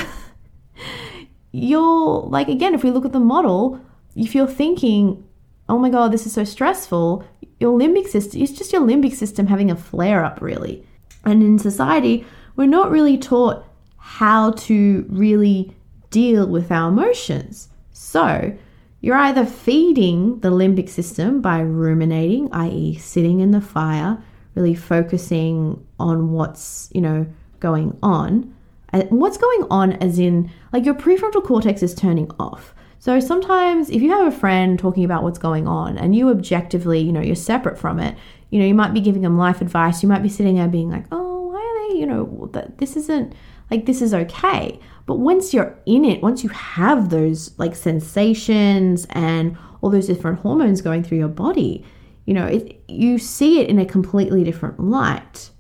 you're 1.53 2.23
like, 2.23 2.49
again, 2.49 2.75
if 2.75 2.83
we 2.83 2.91
look 2.91 3.05
at 3.05 3.13
the 3.13 3.21
model, 3.21 3.81
if 4.17 4.35
you're 4.35 4.49
thinking, 4.49 5.25
oh 5.69 5.79
my 5.79 5.91
God, 5.91 6.13
this 6.13 6.27
is 6.27 6.33
so 6.33 6.45
stressful, 6.45 7.25
your 7.61 7.79
limbic 7.79 8.09
system, 8.09 8.41
it's 8.41 8.53
just 8.53 8.73
your 8.73 8.83
limbic 8.83 9.15
system 9.15 9.47
having 9.47 9.71
a 9.71 9.77
flare 9.77 10.25
up, 10.25 10.41
really. 10.41 10.87
And 11.25 11.43
in 11.43 11.59
society, 11.59 12.27
we're 12.57 12.67
not 12.67 12.91
really 12.91 13.19
taught 13.19 13.65
how 13.97 14.53
to 14.53 15.05
really 15.09 15.75
deal 16.17 16.47
with 16.47 16.73
our 16.73 16.89
emotions. 16.89 17.69
So, 17.93 18.57
you're 19.03 19.19
either 19.19 19.45
feeding 19.45 20.41
the 20.41 20.49
limbic 20.49 20.89
system 20.89 21.43
by 21.43 21.61
ruminating, 21.61 22.51
i.e., 22.53 22.97
sitting 22.97 23.41
in 23.41 23.51
the 23.51 23.61
fire, 23.61 24.17
really 24.55 24.75
focusing 24.75 25.87
on 26.01 26.33
what's, 26.33 26.91
you 26.95 27.03
know, 27.03 27.27
going 27.61 27.99
on. 28.03 28.55
And 28.95 29.11
what's 29.11 29.37
going 29.37 29.65
on, 29.71 29.93
as 29.95 30.19
in, 30.19 30.51
like 30.73 30.87
your 30.87 30.95
prefrontal 30.95 31.45
cortex 31.45 31.83
is 31.83 31.95
turning 31.95 32.31
off. 32.39 32.75
So 32.99 33.21
sometimes 33.21 33.91
if 33.91 34.01
you 34.01 34.09
have 34.09 34.27
a 34.27 34.37
friend 34.37 34.79
talking 34.79 35.05
about 35.05 35.23
what's 35.23 35.39
going 35.39 35.69
on 35.69 35.99
and 35.99 36.17
you 36.17 36.31
objectively, 36.31 36.99
you 36.99 37.13
know, 37.13 37.21
you're 37.21 37.37
separate 37.37 37.79
from 37.79 38.01
it, 38.01 38.17
you 38.49 38.59
know, 38.59 38.65
you 38.65 38.75
might 38.75 38.95
be 38.95 39.03
giving 39.03 39.21
them 39.21 39.37
life 39.37 39.61
advice. 39.61 40.03
You 40.03 40.09
might 40.09 40.23
be 40.23 40.31
sitting 40.31 40.55
there 40.55 40.67
being 40.67 40.89
like, 40.91 41.05
oh, 41.13 41.43
why 41.49 41.61
are 41.61 41.89
they, 41.89 41.99
you 41.99 42.07
know, 42.07 42.51
this 42.79 42.97
isn't 42.97 43.35
like 43.71 43.87
this 43.87 44.03
is 44.03 44.15
okay. 44.15 44.79
But 45.07 45.19
once 45.19 45.55
you're 45.55 45.79
in 45.87 46.05
it, 46.05 46.23
once 46.23 46.43
you 46.43 46.51
have 46.51 47.11
those 47.11 47.57
like 47.59 47.77
sensations 47.77 49.07
and 49.11 49.57
all 49.81 49.91
those 49.91 50.07
different 50.07 50.41
hormones 50.41 50.81
going 50.81 51.05
through 51.05 51.19
your 51.19 51.29
body, 51.29 51.85
you 52.25 52.35
know, 52.35 52.47
it, 52.47 52.83
you 52.89 53.19
see 53.19 53.61
it 53.61 53.69
in 53.69 53.79
a 53.79 53.87
completely 53.87 54.43
different 54.45 54.81
light. 54.81 55.51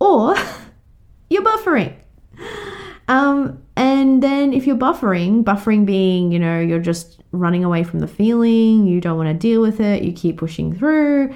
Or 0.00 0.34
you're 1.30 1.42
buffering. 1.42 1.94
Um, 3.08 3.62
and 3.76 4.22
then 4.22 4.52
if 4.52 4.66
you're 4.66 4.76
buffering, 4.76 5.44
buffering 5.44 5.84
being, 5.86 6.32
you 6.32 6.38
know, 6.38 6.58
you're 6.58 6.80
just 6.80 7.20
running 7.32 7.64
away 7.64 7.84
from 7.84 8.00
the 8.00 8.08
feeling, 8.08 8.86
you 8.86 9.00
don't 9.00 9.16
want 9.16 9.28
to 9.28 9.34
deal 9.34 9.60
with 9.60 9.80
it, 9.80 10.02
you 10.02 10.12
keep 10.12 10.38
pushing 10.38 10.74
through. 10.74 11.34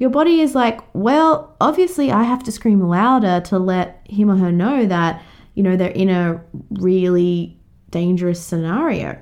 Your 0.00 0.08
body 0.08 0.40
is 0.40 0.54
like, 0.54 0.80
well, 0.94 1.54
obviously 1.60 2.10
I 2.10 2.22
have 2.22 2.42
to 2.44 2.52
scream 2.52 2.80
louder 2.80 3.42
to 3.42 3.58
let 3.58 4.00
him 4.08 4.30
or 4.30 4.36
her 4.38 4.50
know 4.50 4.86
that, 4.86 5.22
you 5.54 5.62
know, 5.62 5.76
they're 5.76 5.90
in 5.90 6.08
a 6.08 6.42
really 6.70 7.60
dangerous 7.90 8.42
scenario. 8.42 9.20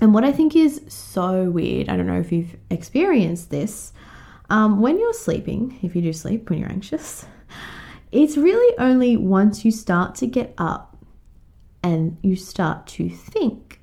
And 0.00 0.12
what 0.12 0.24
I 0.24 0.32
think 0.32 0.56
is 0.56 0.82
so 0.88 1.44
weird, 1.44 1.88
I 1.88 1.96
don't 1.96 2.08
know 2.08 2.18
if 2.18 2.32
you've 2.32 2.56
experienced 2.70 3.50
this, 3.50 3.92
um, 4.50 4.80
when 4.80 4.98
you're 4.98 5.14
sleeping, 5.14 5.78
if 5.82 5.94
you 5.94 6.02
do 6.02 6.12
sleep 6.12 6.50
when 6.50 6.58
you're 6.58 6.72
anxious, 6.72 7.24
it's 8.10 8.36
really 8.36 8.76
only 8.78 9.16
once 9.16 9.64
you 9.64 9.70
start 9.70 10.16
to 10.16 10.26
get 10.26 10.54
up 10.58 10.98
and 11.84 12.16
you 12.22 12.34
start 12.34 12.88
to 12.88 13.08
think 13.08 13.80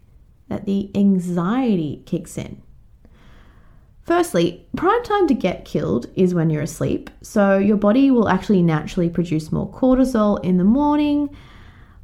that 0.49 0.65
the 0.65 0.91
anxiety 0.93 2.03
kicks 2.05 2.37
in. 2.37 2.61
Firstly, 4.05 4.67
prime 4.77 5.03
time 5.03 5.27
to 5.29 5.33
get 5.33 5.65
killed 5.65 6.05
is 6.15 6.35
when 6.35 6.51
you're 6.51 6.61
asleep, 6.61 7.09
so 7.23 7.57
your 7.57 7.75
body 7.75 8.11
will 8.11 8.29
actually 8.29 8.61
naturally 8.61 9.09
produce 9.09 9.51
more 9.51 9.67
cortisol 9.67 10.43
in 10.45 10.57
the 10.57 10.63
morning, 10.63 11.35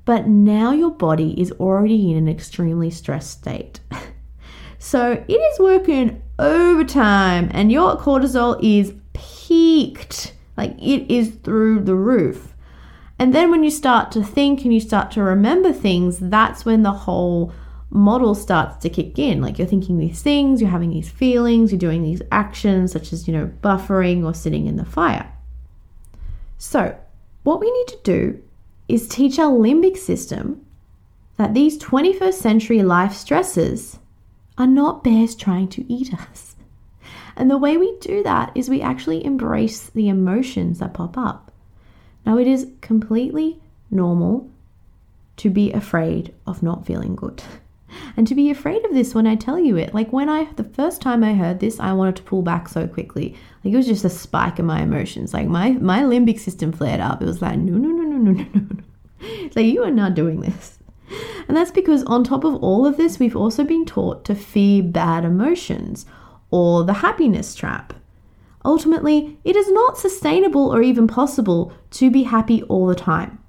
but 0.03 0.25
now 0.25 0.72
your 0.72 0.89
body 0.89 1.39
is 1.39 1.51
already 1.53 2.10
in 2.10 2.17
an 2.17 2.27
extremely 2.27 2.89
stressed 2.89 3.29
state. 3.29 3.81
so 4.79 5.24
it 5.27 5.31
is 5.31 5.60
working 5.60 6.24
overtime, 6.39 7.51
and 7.53 7.72
your 7.72 7.96
cortisol 7.98 8.60
is 8.63 8.96
peaked 9.13 10.34
like 10.58 10.72
it 10.79 11.13
is 11.13 11.29
through 11.43 11.81
the 11.81 11.96
roof. 11.96 12.55
And 13.20 13.36
then 13.36 13.51
when 13.51 13.63
you 13.63 13.70
start 13.70 14.12
to 14.13 14.24
think 14.24 14.63
and 14.63 14.74
you 14.74 14.79
start 14.79 15.12
to 15.12 15.22
remember 15.22 15.72
things, 15.72 16.17
that's 16.17 16.65
when 16.65 16.81
the 16.81 16.91
whole 16.91 17.53
model 17.91 18.33
starts 18.33 18.77
to 18.77 18.89
kick 18.89 19.19
in. 19.19 19.41
Like 19.41 19.60
you're 19.60 19.67
thinking 19.67 19.98
these 19.98 20.21
things, 20.21 20.62
you're 20.62 20.69
having 20.69 20.89
these 20.89 21.10
feelings, 21.10 21.71
you're 21.71 21.79
doing 21.79 22.01
these 22.01 22.21
actions, 22.31 22.91
such 22.91 23.13
as, 23.13 23.27
you 23.27 23.33
know, 23.33 23.51
buffering 23.62 24.24
or 24.24 24.33
sitting 24.33 24.65
in 24.65 24.77
the 24.77 24.86
fire. 24.86 25.31
So, 26.57 26.98
what 27.43 27.60
we 27.60 27.71
need 27.71 27.88
to 27.88 28.00
do 28.03 28.43
is 28.88 29.07
teach 29.07 29.38
our 29.39 29.51
limbic 29.51 29.98
system 29.98 30.65
that 31.38 31.53
these 31.53 31.77
21st 31.79 32.33
century 32.33 32.81
life 32.81 33.13
stresses 33.13 34.00
are 34.57 34.67
not 34.67 35.03
bears 35.03 35.36
trying 35.36 35.67
to 35.69 35.93
eat 35.93 36.13
us. 36.13 36.55
And 37.38 37.50
the 37.50 37.57
way 37.57 37.77
we 37.77 37.98
do 38.01 38.24
that 38.24 38.51
is 38.55 38.69
we 38.69 38.81
actually 38.81 39.24
embrace 39.25 39.89
the 39.89 40.10
emotions 40.10 40.79
that 40.79 40.93
pop 40.93 41.17
up. 41.17 41.50
Now, 42.25 42.38
it 42.38 42.45
is 42.45 42.67
completely 42.81 43.62
normal 43.89 44.50
to 45.38 45.50
be 45.50 45.71
afraid 45.71 46.33
of 46.45 46.62
not 46.62 46.86
feeling 46.86 47.15
good. 47.15 47.41
And 48.18 48.27
to 48.27 48.36
be 48.36 48.50
afraid 48.50 48.84
of 48.86 48.94
this 48.94 49.15
when 49.15 49.27
I 49.27 49.36
tell 49.36 49.60
you 49.60 49.77
it. 49.77 49.94
Like 49.94 50.12
when 50.12 50.30
I, 50.30 50.46
the 50.56 50.63
first 50.63 51.01
time 51.01 51.24
I 51.24 51.34
heard 51.34 51.60
this, 51.60 51.80
I 51.80 51.94
wanted 51.94 52.18
to 52.18 52.24
pull 52.24 52.41
back 52.41 52.68
so 52.68 52.88
quickly. 52.88 53.36
Like 53.63 53.74
it 53.74 53.77
was 53.77 53.88
just 53.88 54.06
a 54.06 54.10
spike 54.10 54.60
in 54.60 54.65
my 54.65 54.82
emotions. 54.82 55.34
Like 55.34 55.48
my, 55.48 55.72
my 55.72 56.01
limbic 56.01 56.39
system 56.39 56.72
flared 56.72 57.00
up. 57.00 57.22
It 57.22 57.25
was 57.25 57.41
like, 57.41 57.58
no, 57.58 57.77
no, 57.77 57.89
no, 57.89 58.03
no, 58.03 58.18
no, 58.18 58.32
no, 58.32 58.44
no. 58.53 58.84
It's 59.22 59.56
like, 59.56 59.68
you 59.68 59.84
are 59.84 59.91
not 59.91 60.15
doing 60.15 60.41
this. 60.41 60.80
And 61.48 61.56
that's 61.56 61.72
because 61.72 62.03
on 62.03 62.24
top 62.24 62.44
of 62.44 62.56
all 62.56 62.86
of 62.86 62.98
this, 62.98 63.20
we've 63.20 63.36
also 63.36 63.63
been 63.63 63.86
taught 63.86 64.25
to 64.25 64.36
fear 64.36 64.82
bad 64.84 65.25
emotions 65.25 66.06
or 66.50 66.84
the 66.84 66.94
happiness 66.94 67.56
trap. 67.56 67.94
Ultimately, 68.63 69.39
it 69.44 69.56
is 69.56 69.72
not 69.72 69.98
sustainable 69.98 70.74
or 70.74 70.82
even 70.82 71.08
possible 71.08 71.74
to 71.91 72.12
be 72.12 72.24
happy 72.24 72.62
all 72.63 72.88
the 72.88 72.96
time. 72.96 73.39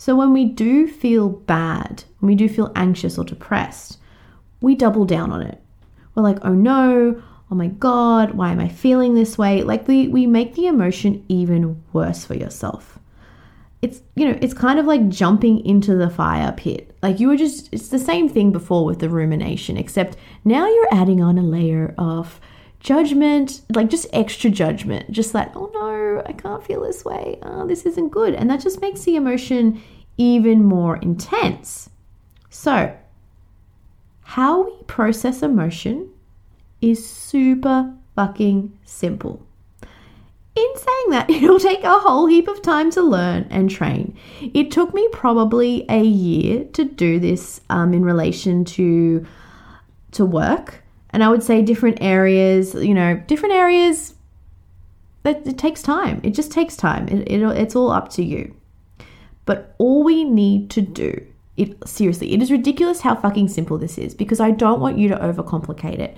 So, 0.00 0.16
when 0.16 0.32
we 0.32 0.46
do 0.46 0.88
feel 0.88 1.28
bad, 1.28 2.04
when 2.20 2.28
we 2.28 2.34
do 2.34 2.48
feel 2.48 2.72
anxious 2.74 3.18
or 3.18 3.24
depressed, 3.26 3.98
we 4.62 4.74
double 4.74 5.04
down 5.04 5.30
on 5.30 5.42
it. 5.42 5.60
We're 6.14 6.22
like, 6.22 6.38
oh 6.40 6.54
no, 6.54 7.22
oh 7.50 7.54
my 7.54 7.66
God, 7.66 8.30
why 8.30 8.50
am 8.50 8.60
I 8.60 8.68
feeling 8.68 9.14
this 9.14 9.36
way? 9.36 9.62
Like, 9.62 9.86
we, 9.86 10.08
we 10.08 10.26
make 10.26 10.54
the 10.54 10.68
emotion 10.68 11.22
even 11.28 11.82
worse 11.92 12.24
for 12.24 12.32
yourself. 12.32 12.98
It's, 13.82 14.00
you 14.14 14.26
know, 14.26 14.38
it's 14.40 14.54
kind 14.54 14.78
of 14.78 14.86
like 14.86 15.10
jumping 15.10 15.62
into 15.66 15.94
the 15.94 16.08
fire 16.08 16.52
pit. 16.52 16.96
Like, 17.02 17.20
you 17.20 17.28
were 17.28 17.36
just, 17.36 17.68
it's 17.70 17.88
the 17.88 17.98
same 17.98 18.26
thing 18.26 18.52
before 18.52 18.86
with 18.86 19.00
the 19.00 19.10
rumination, 19.10 19.76
except 19.76 20.16
now 20.46 20.66
you're 20.66 20.94
adding 20.94 21.20
on 21.22 21.36
a 21.36 21.42
layer 21.42 21.94
of 21.98 22.40
judgment, 22.80 23.60
like 23.74 23.88
just 23.88 24.06
extra 24.12 24.50
judgment, 24.50 25.10
just 25.10 25.34
like, 25.34 25.54
oh 25.54 25.70
no, 25.72 26.22
I 26.26 26.32
can't 26.32 26.64
feel 26.64 26.82
this 26.82 27.04
way. 27.04 27.38
Oh, 27.42 27.66
this 27.66 27.86
isn't 27.86 28.08
good. 28.08 28.34
And 28.34 28.50
that 28.50 28.60
just 28.60 28.80
makes 28.80 29.02
the 29.02 29.16
emotion 29.16 29.80
even 30.16 30.64
more 30.64 30.96
intense. 30.96 31.90
So, 32.48 32.96
how 34.22 34.64
we 34.64 34.76
process 34.86 35.42
emotion 35.42 36.10
is 36.80 37.06
super 37.06 37.94
fucking 38.16 38.76
simple. 38.84 39.46
In 40.56 40.68
saying 40.76 41.10
that, 41.10 41.30
it'll 41.30 41.60
take 41.60 41.84
a 41.84 41.98
whole 41.98 42.26
heap 42.26 42.48
of 42.48 42.62
time 42.62 42.90
to 42.92 43.02
learn 43.02 43.46
and 43.50 43.70
train. 43.70 44.16
It 44.40 44.70
took 44.70 44.92
me 44.94 45.08
probably 45.12 45.86
a 45.88 46.02
year 46.02 46.64
to 46.72 46.84
do 46.84 47.18
this 47.18 47.60
um, 47.70 47.94
in 47.94 48.04
relation 48.04 48.64
to 48.66 49.26
to 50.12 50.24
work. 50.24 50.82
And 51.12 51.24
I 51.24 51.28
would 51.28 51.42
say 51.42 51.62
different 51.62 51.98
areas, 52.00 52.74
you 52.74 52.94
know, 52.94 53.16
different 53.26 53.54
areas 53.54 54.14
that 55.22 55.46
it 55.46 55.58
takes 55.58 55.82
time. 55.82 56.20
It 56.22 56.30
just 56.30 56.52
takes 56.52 56.76
time. 56.76 57.08
It, 57.08 57.30
it, 57.30 57.42
it's 57.42 57.76
all 57.76 57.90
up 57.90 58.08
to 58.10 58.24
you. 58.24 58.54
But 59.44 59.74
all 59.78 60.04
we 60.04 60.24
need 60.24 60.70
to 60.70 60.80
do, 60.80 61.26
it 61.56 61.76
seriously, 61.86 62.32
it 62.32 62.42
is 62.42 62.50
ridiculous 62.50 63.00
how 63.00 63.16
fucking 63.16 63.48
simple 63.48 63.78
this 63.78 63.98
is 63.98 64.14
because 64.14 64.40
I 64.40 64.50
don't 64.50 64.80
want 64.80 64.98
you 64.98 65.08
to 65.08 65.16
overcomplicate 65.16 65.98
it. 65.98 66.16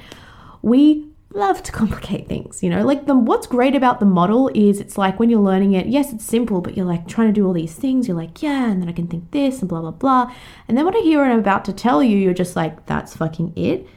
We 0.61 1.09
love 1.35 1.63
to 1.63 1.73
complicate 1.81 2.29
things, 2.29 2.63
you 2.63 2.71
know? 2.71 2.85
Like 2.85 3.07
the 3.07 3.17
what's 3.17 3.47
great 3.47 3.75
about 3.75 4.01
the 4.01 4.07
model 4.07 4.51
is 4.55 4.81
it's 4.81 4.99
like 4.99 5.19
when 5.19 5.31
you're 5.31 5.41
learning 5.41 5.73
it, 5.73 5.87
yes, 5.87 6.13
it's 6.13 6.25
simple, 6.25 6.61
but 6.61 6.77
you're 6.77 6.87
like 6.87 7.09
trying 7.09 7.29
to 7.29 7.33
do 7.33 7.47
all 7.47 7.53
these 7.53 7.75
things. 7.75 8.07
You're 8.07 8.17
like, 8.17 8.43
yeah, 8.43 8.71
and 8.71 8.81
then 8.83 8.89
I 8.89 8.93
can 8.93 9.09
think 9.09 9.31
this 9.31 9.61
and 9.61 9.69
blah 9.69 9.81
blah 9.81 9.91
blah. 9.93 10.35
And 10.69 10.77
then 10.77 10.85
when 10.85 10.97
I 10.97 11.01
hear 11.01 11.21
what 11.21 11.31
I'm 11.31 11.39
about 11.39 11.65
to 11.67 11.73
tell 11.73 12.03
you, 12.03 12.17
you're 12.17 12.35
just 12.35 12.57
like, 12.57 12.87
that's 12.87 13.17
fucking 13.17 13.55
it. 13.57 13.89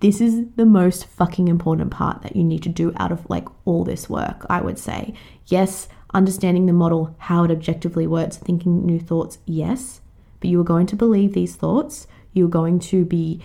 This 0.00 0.20
is 0.20 0.44
the 0.56 0.66
most 0.66 1.06
fucking 1.06 1.48
important 1.48 1.90
part 1.90 2.22
that 2.22 2.36
you 2.36 2.44
need 2.44 2.62
to 2.64 2.68
do 2.68 2.92
out 2.96 3.12
of 3.12 3.28
like 3.30 3.48
all 3.64 3.84
this 3.84 4.10
work, 4.10 4.44
I 4.48 4.60
would 4.60 4.78
say. 4.78 5.14
Yes, 5.46 5.88
understanding 6.12 6.66
the 6.66 6.72
model, 6.72 7.14
how 7.18 7.44
it 7.44 7.50
objectively 7.50 8.06
works, 8.06 8.36
thinking 8.36 8.84
new 8.84 9.00
thoughts, 9.00 9.38
yes, 9.46 10.00
but 10.40 10.50
you 10.50 10.60
are 10.60 10.64
going 10.64 10.86
to 10.86 10.96
believe 10.96 11.32
these 11.32 11.56
thoughts. 11.56 12.06
You're 12.34 12.48
going 12.48 12.78
to 12.80 13.04
be 13.04 13.40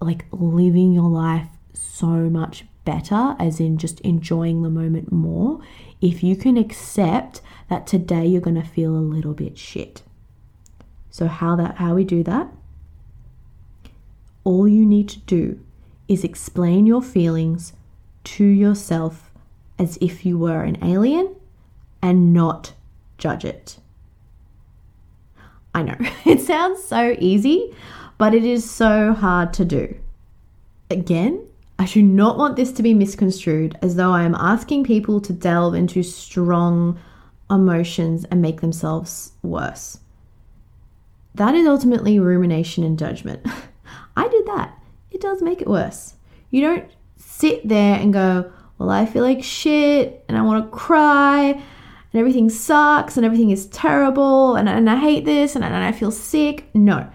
like 0.00 0.26
living 0.30 0.92
your 0.92 1.08
life 1.08 1.48
so 1.72 2.06
much 2.06 2.64
better, 2.84 3.36
as 3.38 3.60
in 3.60 3.76
just 3.76 4.00
enjoying 4.00 4.62
the 4.62 4.70
moment 4.70 5.12
more, 5.12 5.60
if 6.00 6.22
you 6.22 6.36
can 6.36 6.56
accept 6.56 7.40
that 7.68 7.86
today 7.86 8.24
you're 8.24 8.40
going 8.40 8.60
to 8.60 8.66
feel 8.66 8.96
a 8.96 8.98
little 8.98 9.34
bit 9.34 9.58
shit. 9.58 10.02
So 11.10 11.26
how 11.26 11.56
that 11.56 11.76
how 11.76 11.94
we 11.94 12.04
do 12.04 12.22
that? 12.22 12.48
All 14.44 14.68
you 14.68 14.86
need 14.86 15.08
to 15.10 15.18
do 15.20 15.60
is 16.08 16.24
explain 16.24 16.86
your 16.86 17.02
feelings 17.02 17.72
to 18.24 18.44
yourself 18.44 19.30
as 19.78 19.98
if 20.00 20.26
you 20.26 20.38
were 20.38 20.62
an 20.62 20.82
alien 20.82 21.36
and 22.02 22.32
not 22.32 22.72
judge 23.18 23.44
it. 23.44 23.78
I 25.74 25.82
know, 25.82 25.96
it 26.24 26.40
sounds 26.40 26.82
so 26.82 27.14
easy, 27.18 27.74
but 28.16 28.34
it 28.34 28.44
is 28.44 28.68
so 28.68 29.12
hard 29.12 29.52
to 29.54 29.64
do. 29.64 29.94
Again, 30.90 31.44
I 31.78 31.86
do 31.86 32.02
not 32.02 32.38
want 32.38 32.56
this 32.56 32.72
to 32.72 32.82
be 32.82 32.94
misconstrued 32.94 33.78
as 33.82 33.94
though 33.94 34.10
I 34.10 34.24
am 34.24 34.34
asking 34.34 34.84
people 34.84 35.20
to 35.20 35.32
delve 35.32 35.74
into 35.74 36.02
strong 36.02 36.98
emotions 37.50 38.24
and 38.24 38.42
make 38.42 38.60
themselves 38.60 39.32
worse. 39.42 39.98
That 41.34 41.54
is 41.54 41.68
ultimately 41.68 42.18
rumination 42.18 42.82
and 42.82 42.98
judgment. 42.98 43.46
I 44.16 44.26
did 44.26 44.46
that. 44.46 44.77
It 45.18 45.22
does 45.22 45.42
make 45.42 45.60
it 45.60 45.66
worse. 45.66 46.14
You 46.50 46.60
don't 46.60 46.88
sit 47.16 47.66
there 47.66 47.96
and 47.96 48.12
go, 48.12 48.52
Well, 48.78 48.88
I 48.88 49.04
feel 49.04 49.24
like 49.24 49.42
shit 49.42 50.24
and 50.28 50.38
I 50.38 50.42
want 50.42 50.64
to 50.64 50.70
cry 50.70 51.46
and 51.46 52.14
everything 52.14 52.48
sucks 52.48 53.16
and 53.16 53.26
everything 53.26 53.50
is 53.50 53.66
terrible 53.66 54.54
and, 54.54 54.68
and 54.68 54.88
I 54.88 54.94
hate 54.94 55.24
this 55.24 55.56
and, 55.56 55.64
and 55.64 55.74
I 55.74 55.90
feel 55.90 56.12
sick. 56.12 56.68
No, 56.72 57.10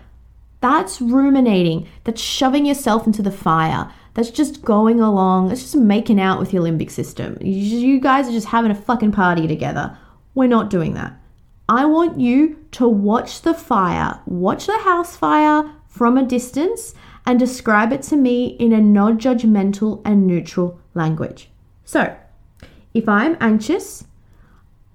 that's 0.60 1.00
ruminating. 1.00 1.88
That's 2.04 2.22
shoving 2.22 2.66
yourself 2.66 3.08
into 3.08 3.22
the 3.22 3.32
fire. 3.32 3.90
That's 4.16 4.32
just 4.32 4.66
going 4.66 5.00
along. 5.00 5.52
It's 5.52 5.62
just 5.62 5.78
making 5.78 6.20
out 6.20 6.40
with 6.40 6.52
your 6.52 6.64
limbic 6.64 6.92
system. 6.92 7.38
You 7.40 8.02
guys 8.02 8.28
are 8.28 8.34
just 8.34 8.48
having 8.48 8.72
a 8.72 8.76
fucking 8.76 9.14
party 9.14 9.48
together. 9.48 9.98
We're 10.36 10.48
not 10.48 10.70
doing 10.70 10.96
that. 10.96 11.18
I 11.70 11.86
want 11.86 12.20
you 12.20 12.66
to 12.72 12.86
watch 12.86 13.44
the 13.44 13.54
fire, 13.54 14.20
watch 14.26 14.66
the 14.66 14.80
house 14.80 15.16
fire 15.16 15.72
from 15.88 16.18
a 16.18 16.26
distance, 16.26 16.94
and 17.26 17.40
describe 17.40 17.94
it 17.94 18.02
to 18.04 18.16
me 18.16 18.48
in 18.60 18.74
a 18.74 18.82
non 18.82 19.20
judgmental 19.20 20.02
and 20.06 20.28
neutral 20.28 20.80
language. 20.94 21.50
So, 21.86 22.16
if 22.94 23.08
I'm 23.10 23.38
anxious, 23.40 24.06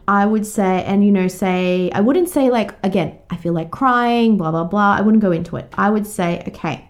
I 0.06 0.24
would 0.24 0.46
say, 0.46 0.84
and 0.84 1.04
you 1.04 1.12
know, 1.12 1.28
say, 1.28 1.90
I 1.92 2.00
wouldn't 2.00 2.28
say 2.28 2.50
like, 2.50 2.74
again, 2.84 3.18
I 3.30 3.36
feel 3.36 3.52
like 3.52 3.70
crying, 3.70 4.36
blah, 4.36 4.50
blah, 4.50 4.64
blah. 4.64 4.96
I 4.96 5.02
wouldn't 5.02 5.22
go 5.22 5.32
into 5.32 5.56
it. 5.56 5.72
I 5.74 5.90
would 5.90 6.06
say, 6.06 6.42
okay, 6.48 6.88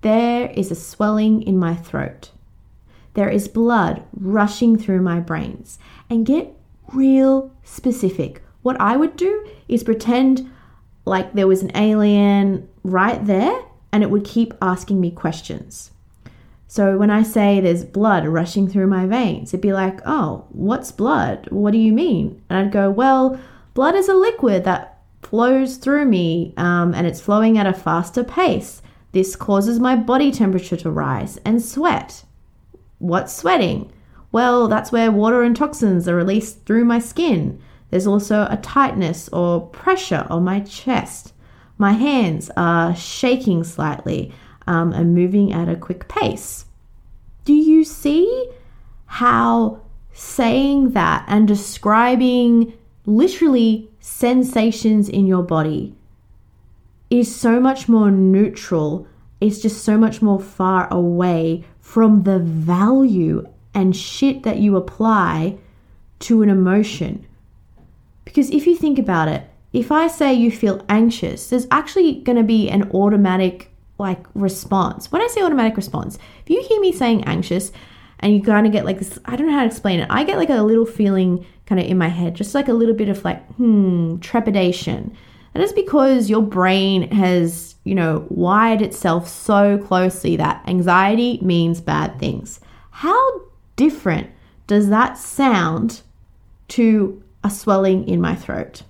there 0.00 0.50
is 0.50 0.70
a 0.70 0.74
swelling 0.74 1.42
in 1.42 1.58
my 1.58 1.74
throat. 1.74 2.30
There 3.14 3.28
is 3.28 3.48
blood 3.48 4.02
rushing 4.12 4.76
through 4.76 5.02
my 5.02 5.20
brains. 5.20 5.78
And 6.10 6.26
get 6.26 6.54
real 6.92 7.52
specific. 7.64 8.42
What 8.62 8.80
I 8.80 8.96
would 8.96 9.16
do 9.16 9.46
is 9.68 9.84
pretend 9.84 10.50
like 11.04 11.32
there 11.32 11.46
was 11.46 11.62
an 11.62 11.76
alien 11.76 12.68
right 12.82 13.24
there 13.24 13.56
and 13.92 14.02
it 14.02 14.10
would 14.10 14.24
keep 14.24 14.54
asking 14.60 15.00
me 15.00 15.10
questions. 15.10 15.90
So 16.66 16.98
when 16.98 17.10
I 17.10 17.22
say 17.22 17.60
there's 17.60 17.84
blood 17.84 18.26
rushing 18.26 18.68
through 18.68 18.88
my 18.88 19.06
veins, 19.06 19.50
it'd 19.50 19.62
be 19.62 19.72
like, 19.72 20.00
oh, 20.04 20.44
what's 20.50 20.92
blood? 20.92 21.48
What 21.50 21.70
do 21.70 21.78
you 21.78 21.92
mean? 21.92 22.42
And 22.50 22.58
I'd 22.58 22.72
go, 22.72 22.90
well, 22.90 23.40
blood 23.72 23.94
is 23.94 24.08
a 24.08 24.14
liquid 24.14 24.64
that 24.64 24.98
flows 25.22 25.78
through 25.78 26.04
me 26.04 26.52
um, 26.58 26.94
and 26.94 27.06
it's 27.06 27.20
flowing 27.20 27.56
at 27.56 27.66
a 27.66 27.72
faster 27.72 28.22
pace. 28.22 28.82
This 29.12 29.34
causes 29.34 29.80
my 29.80 29.96
body 29.96 30.30
temperature 30.30 30.76
to 30.76 30.90
rise 30.90 31.38
and 31.44 31.62
sweat. 31.62 32.24
What's 32.98 33.34
sweating? 33.34 33.90
Well, 34.30 34.68
that's 34.68 34.92
where 34.92 35.10
water 35.10 35.42
and 35.42 35.56
toxins 35.56 36.06
are 36.06 36.14
released 36.14 36.66
through 36.66 36.84
my 36.84 36.98
skin. 36.98 37.58
There's 37.90 38.06
also 38.06 38.46
a 38.50 38.58
tightness 38.58 39.30
or 39.30 39.66
pressure 39.68 40.26
on 40.28 40.44
my 40.44 40.60
chest. 40.60 41.32
My 41.78 41.92
hands 41.92 42.50
are 42.56 42.94
shaking 42.94 43.62
slightly 43.62 44.32
um, 44.66 44.92
and 44.92 45.14
moving 45.14 45.52
at 45.52 45.68
a 45.68 45.76
quick 45.76 46.08
pace. 46.08 46.66
Do 47.44 47.54
you 47.54 47.84
see 47.84 48.50
how 49.06 49.80
saying 50.12 50.90
that 50.90 51.24
and 51.28 51.46
describing 51.46 52.74
literally 53.06 53.90
sensations 54.00 55.08
in 55.08 55.26
your 55.26 55.42
body 55.42 55.94
is 57.08 57.34
so 57.34 57.60
much 57.60 57.88
more 57.88 58.10
neutral? 58.10 59.06
It's 59.40 59.60
just 59.60 59.84
so 59.84 59.96
much 59.96 60.20
more 60.20 60.40
far 60.40 60.92
away 60.92 61.64
from 61.80 62.24
the 62.24 62.40
value 62.40 63.48
and 63.72 63.96
shit 63.96 64.42
that 64.42 64.58
you 64.58 64.76
apply 64.76 65.56
to 66.18 66.42
an 66.42 66.50
emotion. 66.50 67.24
Because 68.24 68.50
if 68.50 68.66
you 68.66 68.76
think 68.76 68.98
about 68.98 69.28
it, 69.28 69.48
if 69.72 69.92
I 69.92 70.06
say 70.08 70.32
you 70.32 70.50
feel 70.50 70.84
anxious, 70.88 71.50
there's 71.50 71.66
actually 71.70 72.20
going 72.20 72.38
to 72.38 72.44
be 72.44 72.68
an 72.70 72.90
automatic 72.92 73.70
like 73.98 74.24
response. 74.34 75.10
When 75.12 75.20
I 75.20 75.26
say 75.26 75.42
automatic 75.42 75.76
response, 75.76 76.18
if 76.42 76.50
you 76.50 76.62
hear 76.62 76.80
me 76.80 76.92
saying 76.92 77.24
anxious 77.24 77.72
and 78.20 78.32
you 78.32 78.42
kind 78.42 78.66
of 78.66 78.72
get 78.72 78.84
like 78.84 78.98
this, 78.98 79.18
I 79.24 79.36
don't 79.36 79.46
know 79.46 79.52
how 79.52 79.60
to 79.60 79.66
explain 79.66 80.00
it. 80.00 80.06
I 80.10 80.24
get 80.24 80.38
like 80.38 80.50
a 80.50 80.62
little 80.62 80.86
feeling 80.86 81.44
kind 81.66 81.80
of 81.80 81.86
in 81.86 81.98
my 81.98 82.08
head, 82.08 82.34
just 82.34 82.54
like 82.54 82.68
a 82.68 82.72
little 82.72 82.94
bit 82.94 83.08
of 83.08 83.24
like, 83.24 83.44
hmm, 83.54 84.18
trepidation. 84.18 85.14
And 85.54 85.62
it's 85.62 85.72
because 85.72 86.30
your 86.30 86.42
brain 86.42 87.10
has, 87.10 87.74
you 87.84 87.94
know, 87.94 88.26
wired 88.28 88.80
itself 88.80 89.28
so 89.28 89.78
closely 89.78 90.36
that 90.36 90.62
anxiety 90.66 91.40
means 91.42 91.80
bad 91.80 92.18
things. 92.18 92.60
How 92.90 93.40
different 93.76 94.30
does 94.66 94.88
that 94.88 95.18
sound 95.18 96.02
to 96.68 97.22
a 97.42 97.50
swelling 97.50 98.08
in 98.08 98.20
my 98.20 98.34
throat? 98.34 98.82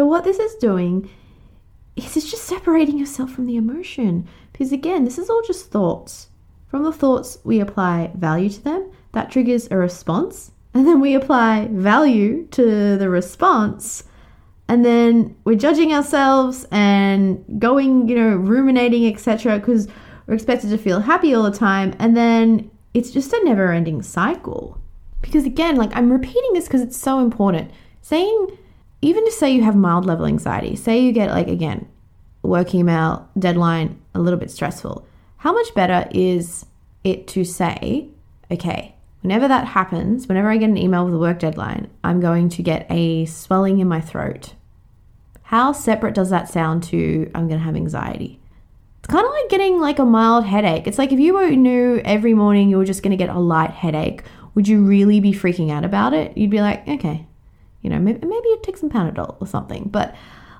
So, 0.00 0.06
what 0.06 0.24
this 0.24 0.38
is 0.38 0.54
doing 0.54 1.10
is 1.94 2.16
it's 2.16 2.30
just 2.30 2.44
separating 2.44 2.96
yourself 2.98 3.32
from 3.32 3.44
the 3.44 3.56
emotion. 3.56 4.26
Because 4.50 4.72
again, 4.72 5.04
this 5.04 5.18
is 5.18 5.28
all 5.28 5.42
just 5.42 5.70
thoughts. 5.70 6.30
From 6.68 6.84
the 6.84 6.90
thoughts, 6.90 7.36
we 7.44 7.60
apply 7.60 8.10
value 8.14 8.48
to 8.48 8.64
them. 8.64 8.90
That 9.12 9.30
triggers 9.30 9.68
a 9.70 9.76
response. 9.76 10.52
And 10.72 10.86
then 10.86 11.02
we 11.02 11.14
apply 11.14 11.68
value 11.70 12.46
to 12.52 12.96
the 12.96 13.10
response. 13.10 14.04
And 14.68 14.86
then 14.86 15.36
we're 15.44 15.54
judging 15.54 15.92
ourselves 15.92 16.66
and 16.70 17.44
going, 17.60 18.08
you 18.08 18.16
know, 18.16 18.36
ruminating, 18.36 19.06
etc. 19.06 19.58
Because 19.58 19.86
we're 20.26 20.32
expected 20.32 20.70
to 20.70 20.78
feel 20.78 21.00
happy 21.00 21.34
all 21.34 21.42
the 21.42 21.50
time. 21.50 21.94
And 21.98 22.16
then 22.16 22.70
it's 22.94 23.10
just 23.10 23.34
a 23.34 23.44
never 23.44 23.70
ending 23.70 24.00
cycle. 24.00 24.80
Because 25.20 25.44
again, 25.44 25.76
like 25.76 25.94
I'm 25.94 26.10
repeating 26.10 26.54
this 26.54 26.64
because 26.64 26.80
it's 26.80 26.96
so 26.96 27.18
important. 27.18 27.70
Saying 28.00 28.56
even 29.02 29.24
to 29.24 29.32
say 29.32 29.50
you 29.50 29.62
have 29.62 29.76
mild 29.76 30.04
level 30.04 30.26
anxiety, 30.26 30.76
say 30.76 31.00
you 31.00 31.12
get 31.12 31.30
like 31.30 31.48
again, 31.48 31.88
working 32.42 32.80
email 32.80 33.28
deadline 33.38 34.00
a 34.14 34.20
little 34.20 34.38
bit 34.38 34.50
stressful. 34.50 35.06
How 35.38 35.52
much 35.52 35.74
better 35.74 36.08
is 36.10 36.66
it 37.02 37.26
to 37.28 37.44
say, 37.44 38.08
okay, 38.50 38.94
whenever 39.22 39.48
that 39.48 39.68
happens, 39.68 40.26
whenever 40.26 40.50
I 40.50 40.56
get 40.58 40.68
an 40.68 40.76
email 40.76 41.04
with 41.04 41.14
a 41.14 41.18
work 41.18 41.38
deadline, 41.38 41.88
I'm 42.04 42.20
going 42.20 42.48
to 42.50 42.62
get 42.62 42.86
a 42.90 43.24
swelling 43.26 43.78
in 43.78 43.88
my 43.88 44.00
throat. 44.00 44.54
How 45.42 45.72
separate 45.72 46.14
does 46.14 46.30
that 46.30 46.48
sound 46.48 46.82
to 46.84 47.30
I'm 47.34 47.48
going 47.48 47.58
to 47.58 47.64
have 47.64 47.76
anxiety? 47.76 48.38
It's 48.98 49.08
kind 49.08 49.24
of 49.24 49.32
like 49.32 49.48
getting 49.48 49.80
like 49.80 49.98
a 49.98 50.04
mild 50.04 50.44
headache. 50.44 50.86
It's 50.86 50.98
like 50.98 51.10
if 51.10 51.18
you 51.18 51.56
knew 51.56 52.00
every 52.04 52.34
morning 52.34 52.68
you 52.68 52.76
were 52.76 52.84
just 52.84 53.02
going 53.02 53.12
to 53.12 53.16
get 53.16 53.34
a 53.34 53.38
light 53.38 53.70
headache, 53.70 54.22
would 54.54 54.68
you 54.68 54.84
really 54.84 55.20
be 55.20 55.32
freaking 55.32 55.70
out 55.70 55.84
about 55.84 56.12
it? 56.12 56.36
You'd 56.36 56.50
be 56.50 56.60
like, 56.60 56.86
okay, 56.86 57.26
you 57.82 57.90
know, 57.90 57.98
maybe, 57.98 58.26
maybe 58.26 58.48
you 58.48 58.58
take 58.62 58.76
some 58.76 58.90
Panadol 58.90 59.36
or 59.40 59.46
something. 59.46 59.84
But 59.84 60.14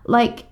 like 0.07 0.47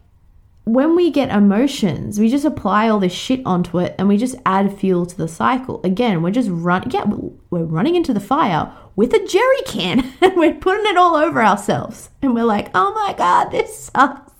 when 0.64 0.94
we 0.94 1.10
get 1.10 1.30
emotions, 1.30 2.20
we 2.20 2.28
just 2.28 2.44
apply 2.44 2.88
all 2.88 2.98
this 2.98 3.12
shit 3.12 3.40
onto 3.46 3.78
it 3.78 3.94
and 3.98 4.06
we 4.06 4.18
just 4.18 4.36
add 4.44 4.76
fuel 4.78 5.06
to 5.06 5.16
the 5.16 5.28
cycle. 5.28 5.80
Again, 5.82 6.22
we're 6.22 6.30
just 6.30 6.50
run 6.50 6.90
yeah, 6.90 7.04
we're 7.50 7.64
running 7.64 7.94
into 7.94 8.12
the 8.12 8.20
fire 8.20 8.70
with 8.94 9.14
a 9.14 9.26
jerry 9.26 9.62
can 9.66 10.12
and 10.20 10.32
we're 10.36 10.54
putting 10.54 10.86
it 10.86 10.98
all 10.98 11.16
over 11.16 11.42
ourselves. 11.42 12.10
And 12.20 12.34
we're 12.34 12.44
like, 12.44 12.70
"Oh 12.74 12.92
my 12.92 13.14
god, 13.16 13.50
this 13.50 13.84
sucks." 13.84 14.32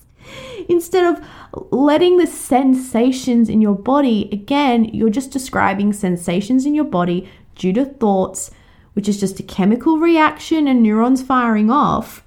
Instead 0.68 1.04
of 1.04 1.24
letting 1.72 2.18
the 2.18 2.26
sensations 2.26 3.48
in 3.48 3.62
your 3.62 3.74
body, 3.74 4.28
again, 4.30 4.84
you're 4.84 5.08
just 5.08 5.30
describing 5.30 5.94
sensations 5.94 6.66
in 6.66 6.74
your 6.74 6.84
body 6.84 7.30
due 7.54 7.72
to 7.72 7.86
thoughts 7.86 8.50
which 8.98 9.08
is 9.08 9.20
just 9.20 9.38
a 9.38 9.44
chemical 9.44 9.98
reaction 9.98 10.66
and 10.66 10.82
neurons 10.82 11.22
firing 11.22 11.70
off, 11.70 12.24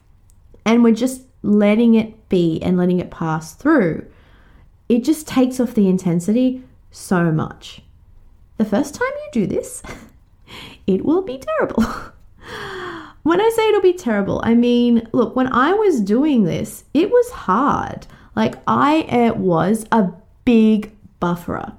and 0.64 0.82
we're 0.82 0.96
just 0.96 1.24
letting 1.44 1.96
it 1.96 2.30
be 2.30 2.62
and 2.64 2.78
letting 2.78 3.02
it 3.02 3.12
pass 3.12 3.54
through, 3.54 4.10
it 4.88 5.04
just 5.04 5.28
takes 5.28 5.60
off 5.60 5.74
the 5.74 5.90
intensity 5.90 6.64
so 6.90 7.30
much. 7.30 7.82
The 8.56 8.64
first 8.64 8.96
time 8.96 9.12
you 9.18 9.42
do 9.42 9.48
this, 9.48 9.84
it 10.88 11.04
will 11.04 11.22
be 11.24 11.40
terrible. 11.40 11.84
when 13.24 13.42
I 13.42 13.52
say 13.54 13.68
it'll 13.68 13.82
be 13.82 13.92
terrible, 13.92 14.40
I 14.42 14.54
mean, 14.54 15.06
look, 15.12 15.36
when 15.36 15.52
I 15.52 15.74
was 15.74 16.00
doing 16.00 16.46
this, 16.46 16.86
it 16.94 17.10
was 17.10 17.32
hard. 17.32 18.08
Like, 18.34 18.56
I 18.66 19.02
uh, 19.02 19.34
was 19.34 19.86
a 19.92 20.14
big 20.46 20.94
bufferer. 21.20 21.74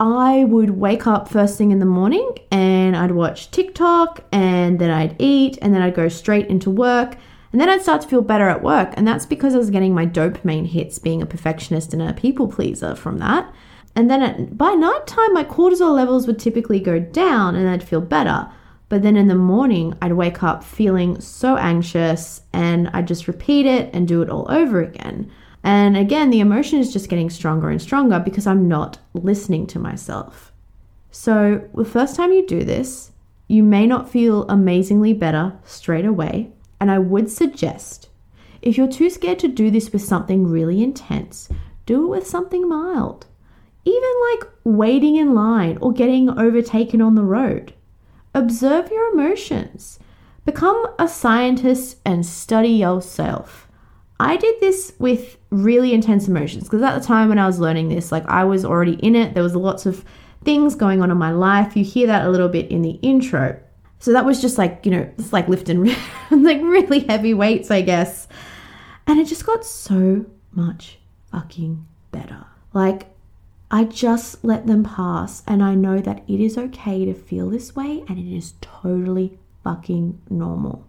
I 0.00 0.44
would 0.44 0.70
wake 0.70 1.06
up 1.06 1.28
first 1.28 1.58
thing 1.58 1.72
in 1.72 1.78
the 1.78 1.84
morning 1.84 2.38
and 2.50 2.79
I'd 2.96 3.12
watch 3.12 3.50
TikTok 3.50 4.24
and 4.32 4.78
then 4.78 4.90
I'd 4.90 5.16
eat 5.18 5.58
and 5.60 5.74
then 5.74 5.82
I'd 5.82 5.94
go 5.94 6.08
straight 6.08 6.46
into 6.48 6.70
work 6.70 7.16
and 7.52 7.60
then 7.60 7.68
I'd 7.68 7.82
start 7.82 8.02
to 8.02 8.08
feel 8.08 8.22
better 8.22 8.48
at 8.48 8.62
work. 8.62 8.94
And 8.96 9.06
that's 9.06 9.26
because 9.26 9.54
I 9.54 9.58
was 9.58 9.70
getting 9.70 9.94
my 9.94 10.06
dopamine 10.06 10.66
hits 10.66 10.98
being 10.98 11.20
a 11.20 11.26
perfectionist 11.26 11.92
and 11.92 12.02
a 12.02 12.12
people 12.12 12.48
pleaser 12.48 12.94
from 12.94 13.18
that. 13.18 13.52
And 13.96 14.08
then 14.08 14.22
at, 14.22 14.56
by 14.56 14.72
night 14.72 15.06
time, 15.06 15.34
my 15.34 15.44
cortisol 15.44 15.94
levels 15.94 16.26
would 16.26 16.38
typically 16.38 16.78
go 16.78 17.00
down 17.00 17.56
and 17.56 17.68
I'd 17.68 17.82
feel 17.82 18.00
better. 18.00 18.48
But 18.88 19.02
then 19.02 19.16
in 19.16 19.28
the 19.28 19.34
morning, 19.34 19.94
I'd 20.00 20.12
wake 20.12 20.42
up 20.42 20.62
feeling 20.62 21.20
so 21.20 21.56
anxious 21.56 22.42
and 22.52 22.88
I'd 22.88 23.08
just 23.08 23.28
repeat 23.28 23.66
it 23.66 23.90
and 23.92 24.06
do 24.06 24.22
it 24.22 24.30
all 24.30 24.46
over 24.50 24.80
again. 24.80 25.30
And 25.62 25.96
again, 25.96 26.30
the 26.30 26.40
emotion 26.40 26.78
is 26.78 26.92
just 26.92 27.08
getting 27.08 27.30
stronger 27.30 27.68
and 27.68 27.82
stronger 27.82 28.18
because 28.18 28.46
I'm 28.46 28.68
not 28.68 28.98
listening 29.12 29.66
to 29.68 29.78
myself. 29.78 30.52
So, 31.10 31.68
the 31.74 31.84
first 31.84 32.16
time 32.16 32.32
you 32.32 32.46
do 32.46 32.64
this, 32.64 33.12
you 33.48 33.62
may 33.62 33.86
not 33.86 34.08
feel 34.08 34.48
amazingly 34.48 35.12
better 35.12 35.58
straight 35.64 36.04
away. 36.04 36.52
And 36.80 36.90
I 36.90 36.98
would 36.98 37.30
suggest 37.30 38.08
if 38.62 38.76
you're 38.76 38.88
too 38.88 39.10
scared 39.10 39.38
to 39.40 39.48
do 39.48 39.70
this 39.70 39.92
with 39.92 40.02
something 40.02 40.46
really 40.46 40.82
intense, 40.82 41.48
do 41.86 42.04
it 42.04 42.08
with 42.08 42.26
something 42.26 42.68
mild. 42.68 43.26
Even 43.84 44.10
like 44.30 44.50
waiting 44.64 45.16
in 45.16 45.34
line 45.34 45.78
or 45.80 45.92
getting 45.92 46.30
overtaken 46.38 47.00
on 47.00 47.14
the 47.14 47.24
road. 47.24 47.72
Observe 48.34 48.90
your 48.90 49.12
emotions. 49.12 49.98
Become 50.44 50.86
a 50.98 51.08
scientist 51.08 51.98
and 52.04 52.24
study 52.24 52.68
yourself. 52.68 53.66
I 54.20 54.36
did 54.36 54.60
this 54.60 54.92
with 54.98 55.38
really 55.48 55.94
intense 55.94 56.28
emotions 56.28 56.64
because 56.64 56.82
at 56.82 56.98
the 56.98 57.04
time 57.04 57.30
when 57.30 57.38
I 57.38 57.46
was 57.46 57.58
learning 57.58 57.88
this, 57.88 58.12
like 58.12 58.26
I 58.28 58.44
was 58.44 58.64
already 58.64 58.94
in 58.94 59.16
it. 59.16 59.32
There 59.32 59.42
was 59.42 59.56
lots 59.56 59.86
of 59.86 60.04
things 60.44 60.74
going 60.74 61.02
on 61.02 61.10
in 61.10 61.16
my 61.16 61.32
life. 61.32 61.76
You 61.76 61.84
hear 61.84 62.06
that 62.06 62.26
a 62.26 62.30
little 62.30 62.48
bit 62.48 62.70
in 62.70 62.82
the 62.82 62.98
intro. 63.02 63.60
So 63.98 64.12
that 64.12 64.24
was 64.24 64.40
just 64.40 64.56
like, 64.58 64.80
you 64.84 64.90
know, 64.90 65.10
it's 65.18 65.32
like 65.32 65.48
lifting 65.48 65.84
like 66.30 66.60
really 66.62 67.00
heavy 67.00 67.34
weights, 67.34 67.70
I 67.70 67.82
guess. 67.82 68.28
And 69.06 69.18
it 69.18 69.26
just 69.26 69.44
got 69.44 69.64
so 69.64 70.24
much 70.52 70.98
fucking 71.30 71.86
better. 72.10 72.46
Like 72.72 73.06
I 73.70 73.84
just 73.84 74.42
let 74.44 74.66
them 74.66 74.84
pass 74.84 75.42
and 75.46 75.62
I 75.62 75.74
know 75.74 76.00
that 76.00 76.24
it 76.26 76.40
is 76.40 76.58
okay 76.58 77.04
to 77.04 77.14
feel 77.14 77.50
this 77.50 77.76
way 77.76 78.04
and 78.08 78.18
it 78.18 78.36
is 78.36 78.54
totally 78.60 79.38
fucking 79.62 80.20
normal. 80.28 80.86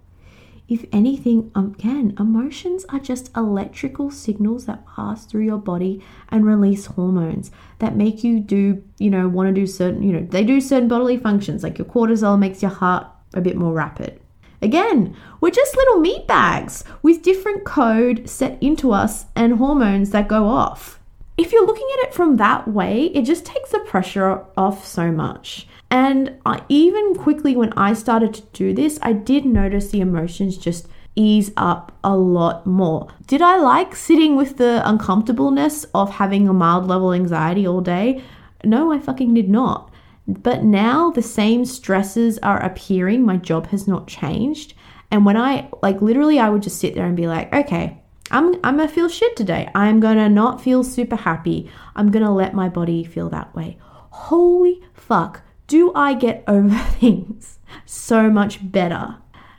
If 0.72 0.86
anything, 0.94 1.52
um, 1.54 1.76
again, 1.78 2.16
emotions 2.18 2.86
are 2.88 3.00
just 3.00 3.30
electrical 3.36 4.10
signals 4.10 4.68
that 4.68 4.88
pass 4.88 5.26
through 5.26 5.44
your 5.44 5.58
body 5.58 6.02
and 6.30 6.46
release 6.46 6.86
hormones 6.86 7.52
that 7.80 7.98
make 7.98 8.24
you 8.24 8.40
do, 8.40 8.82
you 8.98 9.10
know, 9.10 9.28
want 9.28 9.48
to 9.48 9.54
do 9.54 9.68
certain, 9.68 10.02
you 10.02 10.14
know, 10.14 10.26
they 10.26 10.46
do 10.46 10.62
certain 10.62 10.88
bodily 10.88 11.18
functions 11.18 11.62
like 11.62 11.78
your 11.78 11.88
cortisol 11.88 12.40
makes 12.40 12.62
your 12.62 12.72
heart 12.72 13.06
a 13.34 13.42
bit 13.42 13.58
more 13.58 13.74
rapid. 13.74 14.22
Again, 14.62 15.14
we're 15.42 15.52
just 15.52 15.76
little 15.76 16.00
meat 16.00 16.26
bags 16.26 16.86
with 17.02 17.22
different 17.22 17.66
code 17.66 18.30
set 18.30 18.58
into 18.64 18.94
us 18.94 19.26
and 19.36 19.58
hormones 19.58 20.12
that 20.12 20.30
go 20.30 20.48
off 20.48 21.02
if 21.38 21.52
you're 21.52 21.66
looking 21.66 21.88
at 21.94 22.08
it 22.08 22.14
from 22.14 22.38
that 22.38 22.68
way, 22.68 23.06
it 23.06 23.24
just 23.24 23.46
takes 23.46 23.72
the 23.72 23.80
pressure 23.80 24.46
off 24.56 24.86
so 24.86 25.12
much. 25.12 25.68
And 25.92 26.40
I, 26.46 26.64
even 26.70 27.16
quickly, 27.16 27.56
when 27.58 27.74
I 27.74 27.94
started 27.94 28.34
to 28.34 28.42
do 28.54 28.74
this, 28.74 28.98
I 29.02 29.12
did 29.12 29.46
notice 29.46 29.92
the 29.92 30.00
emotions 30.00 30.58
just 30.58 30.88
ease 31.16 31.52
up 31.58 31.92
a 32.02 32.16
lot 32.16 32.66
more. 32.66 33.10
Did 33.28 33.42
I 33.42 33.58
like 33.58 33.94
sitting 33.96 34.38
with 34.38 34.56
the 34.56 34.82
uncomfortableness 34.90 35.86
of 35.94 36.10
having 36.12 36.48
a 36.48 36.54
mild 36.54 36.88
level 36.88 37.12
anxiety 37.12 37.68
all 37.68 37.82
day? 37.82 38.24
No, 38.64 38.94
I 38.94 39.00
fucking 39.00 39.34
did 39.34 39.50
not. 39.50 39.92
But 40.26 40.64
now 40.64 41.12
the 41.12 41.22
same 41.22 41.66
stresses 41.66 42.40
are 42.40 42.64
appearing. 42.64 43.26
My 43.26 43.36
job 43.36 43.68
has 43.68 43.86
not 43.86 44.08
changed. 44.08 44.74
And 45.12 45.26
when 45.26 45.36
I, 45.36 45.70
like, 45.84 46.02
literally, 46.02 46.40
I 46.40 46.50
would 46.50 46.64
just 46.64 46.80
sit 46.80 46.96
there 46.96 47.06
and 47.06 47.18
be 47.18 47.28
like, 47.28 47.54
okay, 47.54 48.02
I'm, 48.30 48.54
I'm 48.64 48.78
gonna 48.78 48.88
feel 48.88 49.10
shit 49.10 49.36
today. 49.36 49.70
I'm 49.76 50.00
gonna 50.00 50.30
not 50.30 50.62
feel 50.62 50.86
super 50.86 51.18
happy. 51.18 51.70
I'm 51.98 52.12
gonna 52.12 52.34
let 52.34 52.54
my 52.54 52.70
body 52.70 53.04
feel 53.04 53.30
that 53.32 53.54
way. 53.54 53.78
Holy 54.12 54.82
fuck, 54.94 55.42
do 55.72 55.94
I 55.96 56.14
get 56.14 56.44
over 56.48 56.78
things 57.00 57.58
so 57.86 58.30
much 58.30 58.60
better? 58.72 59.18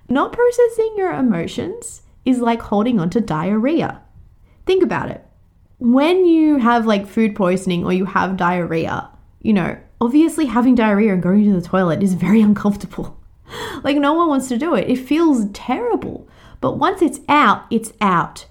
Not 0.08 0.32
processing 0.32 0.94
your 0.96 1.10
emotions 1.12 2.02
is 2.24 2.38
like 2.38 2.60
holding 2.60 3.00
on 3.00 3.08
to 3.10 3.20
diarrhea. 3.20 4.02
Think 4.66 4.82
about 4.82 5.10
it. 5.10 5.24
When 5.78 6.26
you 6.26 6.58
have 6.58 6.86
like 6.86 7.08
food 7.08 7.34
poisoning 7.34 7.84
or 7.84 7.92
you 7.92 8.04
have 8.04 8.36
diarrhea, 8.36 9.08
you 9.40 9.54
know, 9.54 9.78
obviously 10.00 10.46
having 10.46 10.74
diarrhea 10.74 11.14
and 11.14 11.22
going 11.22 11.44
to 11.44 11.58
the 11.58 11.66
toilet 11.66 12.02
is 12.02 12.14
very 12.14 12.42
uncomfortable. 12.50 13.18
like, 13.82 13.96
no 13.96 14.12
one 14.12 14.28
wants 14.28 14.48
to 14.48 14.58
do 14.58 14.74
it. 14.74 14.88
It 14.88 14.96
feels 14.96 15.50
terrible. 15.52 16.28
But 16.60 16.78
once 16.78 17.00
it's 17.00 17.20
out, 17.28 17.64
it's 17.70 17.92
out 18.00 18.46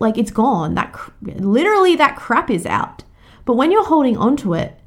like 0.00 0.18
it's 0.18 0.32
gone. 0.32 0.74
That 0.74 0.94
literally 1.22 1.94
that 1.96 2.16
crap 2.16 2.50
is 2.50 2.66
out. 2.66 3.04
But 3.44 3.54
when 3.54 3.70
you're 3.70 3.84
holding 3.84 4.16
on 4.16 4.36
to 4.38 4.54
it, 4.54 4.78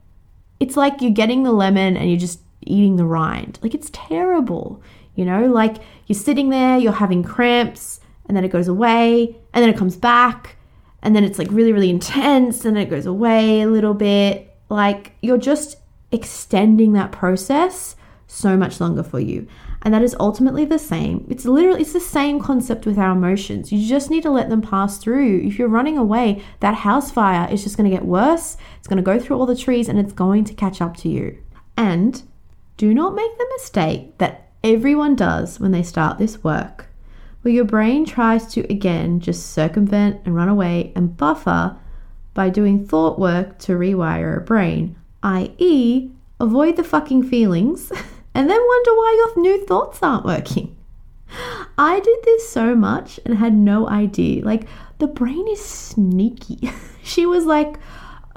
it's 0.59 0.77
like 0.77 1.01
you're 1.01 1.11
getting 1.11 1.43
the 1.43 1.51
lemon 1.51 1.97
and 1.97 2.09
you're 2.09 2.19
just 2.19 2.41
eating 2.61 2.95
the 2.97 3.05
rind. 3.05 3.59
Like 3.61 3.73
it's 3.73 3.89
terrible. 3.91 4.81
You 5.15 5.25
know, 5.25 5.47
like 5.47 5.77
you're 6.07 6.17
sitting 6.17 6.49
there, 6.49 6.77
you're 6.77 6.93
having 6.93 7.23
cramps, 7.23 7.99
and 8.25 8.37
then 8.37 8.45
it 8.45 8.51
goes 8.51 8.67
away, 8.67 9.35
and 9.53 9.63
then 9.63 9.69
it 9.69 9.77
comes 9.77 9.97
back, 9.97 10.55
and 11.01 11.15
then 11.15 11.23
it's 11.23 11.39
like 11.39 11.49
really, 11.51 11.73
really 11.73 11.89
intense, 11.89 12.63
and 12.63 12.77
it 12.77 12.89
goes 12.89 13.05
away 13.05 13.61
a 13.61 13.67
little 13.67 13.93
bit. 13.93 14.55
Like 14.69 15.13
you're 15.21 15.37
just 15.37 15.77
extending 16.11 16.93
that 16.93 17.11
process 17.11 17.95
so 18.27 18.55
much 18.55 18.79
longer 18.79 19.03
for 19.03 19.19
you. 19.19 19.47
And 19.81 19.93
that 19.93 20.01
is 20.01 20.15
ultimately 20.19 20.65
the 20.65 20.79
same. 20.79 21.25
It's 21.29 21.45
literally 21.45 21.81
it's 21.81 21.93
the 21.93 21.99
same 21.99 22.41
concept 22.41 22.85
with 22.85 22.97
our 22.97 23.13
emotions. 23.13 23.71
You 23.71 23.87
just 23.87 24.09
need 24.09 24.23
to 24.23 24.31
let 24.31 24.49
them 24.49 24.61
pass 24.61 24.97
through. 24.97 25.41
If 25.45 25.57
you're 25.57 25.69
running 25.69 25.97
away, 25.97 26.43
that 26.59 26.75
house 26.75 27.11
fire 27.11 27.49
is 27.51 27.63
just 27.63 27.77
going 27.77 27.89
to 27.89 27.95
get 27.95 28.05
worse. 28.05 28.57
It's 28.77 28.87
going 28.87 28.97
to 28.97 29.03
go 29.03 29.19
through 29.19 29.37
all 29.37 29.45
the 29.45 29.55
trees 29.55 29.87
and 29.87 29.97
it's 29.97 30.11
going 30.11 30.43
to 30.45 30.53
catch 30.53 30.81
up 30.81 30.97
to 30.97 31.09
you. 31.09 31.37
And 31.77 32.21
do 32.75 32.93
not 32.93 33.15
make 33.15 33.37
the 33.37 33.47
mistake 33.57 34.17
that 34.17 34.49
everyone 34.63 35.15
does 35.15 35.59
when 35.59 35.71
they 35.71 35.83
start 35.83 36.17
this 36.17 36.43
work, 36.43 36.87
where 37.41 37.53
your 37.53 37.65
brain 37.65 38.05
tries 38.05 38.45
to 38.53 38.61
again 38.71 39.19
just 39.19 39.51
circumvent 39.51 40.21
and 40.25 40.35
run 40.35 40.49
away 40.49 40.91
and 40.95 41.15
buffer 41.15 41.77
by 42.33 42.49
doing 42.49 42.85
thought 42.85 43.19
work 43.19 43.57
to 43.59 43.73
rewire 43.73 44.37
a 44.37 44.41
brain, 44.41 44.95
i.e., 45.23 46.11
avoid 46.39 46.75
the 46.75 46.83
fucking 46.83 47.23
feelings. 47.23 47.91
and 48.39 48.49
then 48.49 48.61
wonder 48.65 48.91
why 48.91 49.15
your 49.17 49.43
new 49.43 49.65
thoughts 49.65 50.01
aren't 50.01 50.23
working. 50.23 50.73
I 51.77 51.99
did 51.99 52.19
this 52.23 52.47
so 52.47 52.73
much 52.73 53.19
and 53.25 53.37
had 53.37 53.53
no 53.53 53.89
idea. 53.89 54.45
Like, 54.45 54.65
the 54.99 55.07
brain 55.07 55.45
is 55.49 55.59
sneaky. 55.59 56.71
she 57.03 57.25
was 57.25 57.45
like, 57.45 57.77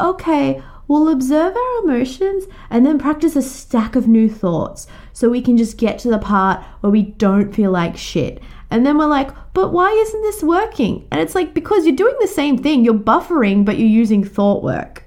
okay, 0.00 0.60
we'll 0.88 1.08
observe 1.08 1.56
our 1.56 1.84
emotions 1.84 2.46
and 2.68 2.84
then 2.84 2.98
practice 2.98 3.36
a 3.36 3.42
stack 3.42 3.94
of 3.94 4.08
new 4.08 4.28
thoughts 4.28 4.88
so 5.12 5.30
we 5.30 5.40
can 5.40 5.56
just 5.56 5.76
get 5.76 6.00
to 6.00 6.10
the 6.10 6.18
part 6.18 6.64
where 6.80 6.90
we 6.90 7.02
don't 7.02 7.54
feel 7.54 7.70
like 7.70 7.96
shit. 7.96 8.42
And 8.72 8.84
then 8.84 8.98
we're 8.98 9.06
like, 9.06 9.30
but 9.54 9.72
why 9.72 9.92
isn't 9.92 10.22
this 10.22 10.42
working? 10.42 11.06
And 11.12 11.20
it's 11.20 11.36
like, 11.36 11.54
because 11.54 11.86
you're 11.86 11.94
doing 11.94 12.16
the 12.20 12.26
same 12.26 12.58
thing, 12.58 12.84
you're 12.84 12.94
buffering, 12.94 13.64
but 13.64 13.78
you're 13.78 13.86
using 13.86 14.24
thought 14.24 14.64
work. 14.64 15.01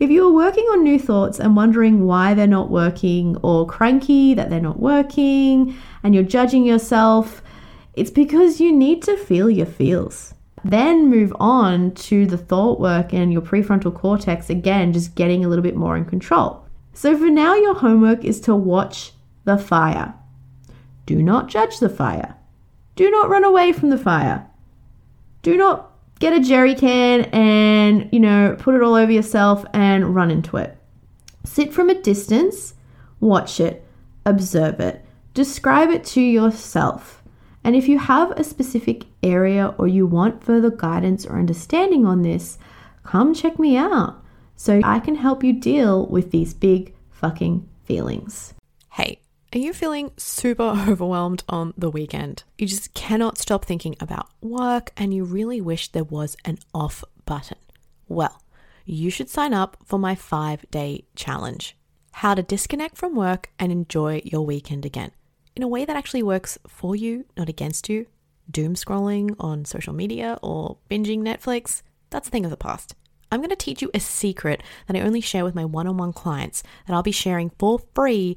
If 0.00 0.10
you 0.10 0.26
are 0.28 0.32
working 0.32 0.64
on 0.64 0.82
new 0.82 0.98
thoughts 0.98 1.38
and 1.38 1.56
wondering 1.56 2.06
why 2.06 2.34
they're 2.34 2.46
not 2.46 2.70
working 2.70 3.36
or 3.42 3.66
cranky 3.66 4.34
that 4.34 4.50
they're 4.50 4.60
not 4.60 4.80
working 4.80 5.76
and 6.02 6.14
you're 6.14 6.24
judging 6.24 6.64
yourself, 6.64 7.42
it's 7.94 8.10
because 8.10 8.60
you 8.60 8.72
need 8.72 9.02
to 9.02 9.16
feel 9.16 9.50
your 9.50 9.66
feels. 9.66 10.34
Then 10.64 11.08
move 11.08 11.32
on 11.38 11.92
to 11.94 12.26
the 12.26 12.38
thought 12.38 12.80
work 12.80 13.12
and 13.12 13.32
your 13.32 13.42
prefrontal 13.42 13.94
cortex 13.94 14.50
again, 14.50 14.92
just 14.92 15.14
getting 15.14 15.44
a 15.44 15.48
little 15.48 15.62
bit 15.62 15.76
more 15.76 15.96
in 15.96 16.04
control. 16.04 16.64
So 16.94 17.16
for 17.16 17.30
now, 17.30 17.54
your 17.54 17.74
homework 17.74 18.24
is 18.24 18.40
to 18.42 18.54
watch 18.54 19.12
the 19.44 19.58
fire. 19.58 20.14
Do 21.06 21.22
not 21.22 21.48
judge 21.48 21.78
the 21.78 21.88
fire. 21.88 22.36
Do 22.96 23.10
not 23.10 23.28
run 23.28 23.44
away 23.44 23.72
from 23.72 23.90
the 23.90 23.98
fire. 23.98 24.46
Do 25.42 25.56
not 25.56 25.87
get 26.18 26.32
a 26.32 26.40
jerry 26.40 26.74
can 26.74 27.22
and, 27.32 28.08
you 28.12 28.20
know, 28.20 28.56
put 28.58 28.74
it 28.74 28.82
all 28.82 28.94
over 28.94 29.10
yourself 29.12 29.64
and 29.72 30.14
run 30.14 30.30
into 30.30 30.56
it. 30.56 30.76
Sit 31.44 31.72
from 31.72 31.90
a 31.90 32.00
distance, 32.00 32.74
watch 33.20 33.60
it, 33.60 33.84
observe 34.26 34.80
it, 34.80 35.04
describe 35.34 35.90
it 35.90 36.04
to 36.04 36.20
yourself. 36.20 37.22
And 37.64 37.74
if 37.76 37.88
you 37.88 37.98
have 37.98 38.30
a 38.32 38.44
specific 38.44 39.04
area 39.22 39.74
or 39.78 39.86
you 39.88 40.06
want 40.06 40.42
further 40.42 40.70
guidance 40.70 41.26
or 41.26 41.38
understanding 41.38 42.06
on 42.06 42.22
this, 42.22 42.58
come 43.02 43.34
check 43.34 43.58
me 43.58 43.76
out 43.76 44.22
so 44.56 44.80
I 44.84 45.00
can 45.00 45.16
help 45.16 45.44
you 45.44 45.52
deal 45.52 46.06
with 46.06 46.30
these 46.30 46.54
big 46.54 46.94
fucking 47.10 47.68
feelings. 47.84 48.54
Hey, 48.90 49.20
are 49.52 49.58
you 49.58 49.72
feeling 49.72 50.12
super 50.16 50.62
overwhelmed 50.88 51.42
on 51.48 51.72
the 51.76 51.90
weekend? 51.90 52.44
You 52.58 52.66
just 52.66 52.92
cannot 52.94 53.38
stop 53.38 53.64
thinking 53.64 53.96
about 54.00 54.28
work 54.42 54.92
and 54.96 55.14
you 55.14 55.24
really 55.24 55.60
wish 55.60 55.88
there 55.88 56.04
was 56.04 56.36
an 56.44 56.58
off 56.74 57.02
button. 57.24 57.58
Well, 58.08 58.42
you 58.84 59.10
should 59.10 59.30
sign 59.30 59.54
up 59.54 59.76
for 59.84 59.98
my 59.98 60.14
five 60.14 60.64
day 60.70 61.04
challenge 61.14 61.76
how 62.12 62.34
to 62.34 62.42
disconnect 62.42 62.96
from 62.96 63.14
work 63.14 63.50
and 63.58 63.70
enjoy 63.70 64.20
your 64.24 64.44
weekend 64.44 64.84
again 64.84 65.12
in 65.54 65.62
a 65.62 65.68
way 65.68 65.84
that 65.84 65.96
actually 65.96 66.22
works 66.22 66.58
for 66.66 66.94
you, 66.94 67.24
not 67.36 67.48
against 67.48 67.88
you. 67.88 68.06
Doom 68.50 68.74
scrolling 68.74 69.34
on 69.40 69.64
social 69.64 69.92
media 69.92 70.38
or 70.42 70.78
binging 70.90 71.20
Netflix, 71.20 71.82
that's 72.10 72.28
a 72.28 72.30
thing 72.30 72.44
of 72.44 72.50
the 72.50 72.56
past. 72.56 72.94
I'm 73.30 73.40
going 73.40 73.50
to 73.50 73.56
teach 73.56 73.82
you 73.82 73.90
a 73.92 74.00
secret 74.00 74.62
that 74.86 74.96
I 74.96 75.00
only 75.00 75.20
share 75.20 75.44
with 75.44 75.54
my 75.54 75.64
one 75.64 75.86
on 75.86 75.96
one 75.96 76.12
clients 76.12 76.62
that 76.86 76.94
I'll 76.94 77.02
be 77.02 77.12
sharing 77.12 77.50
for 77.58 77.80
free 77.94 78.36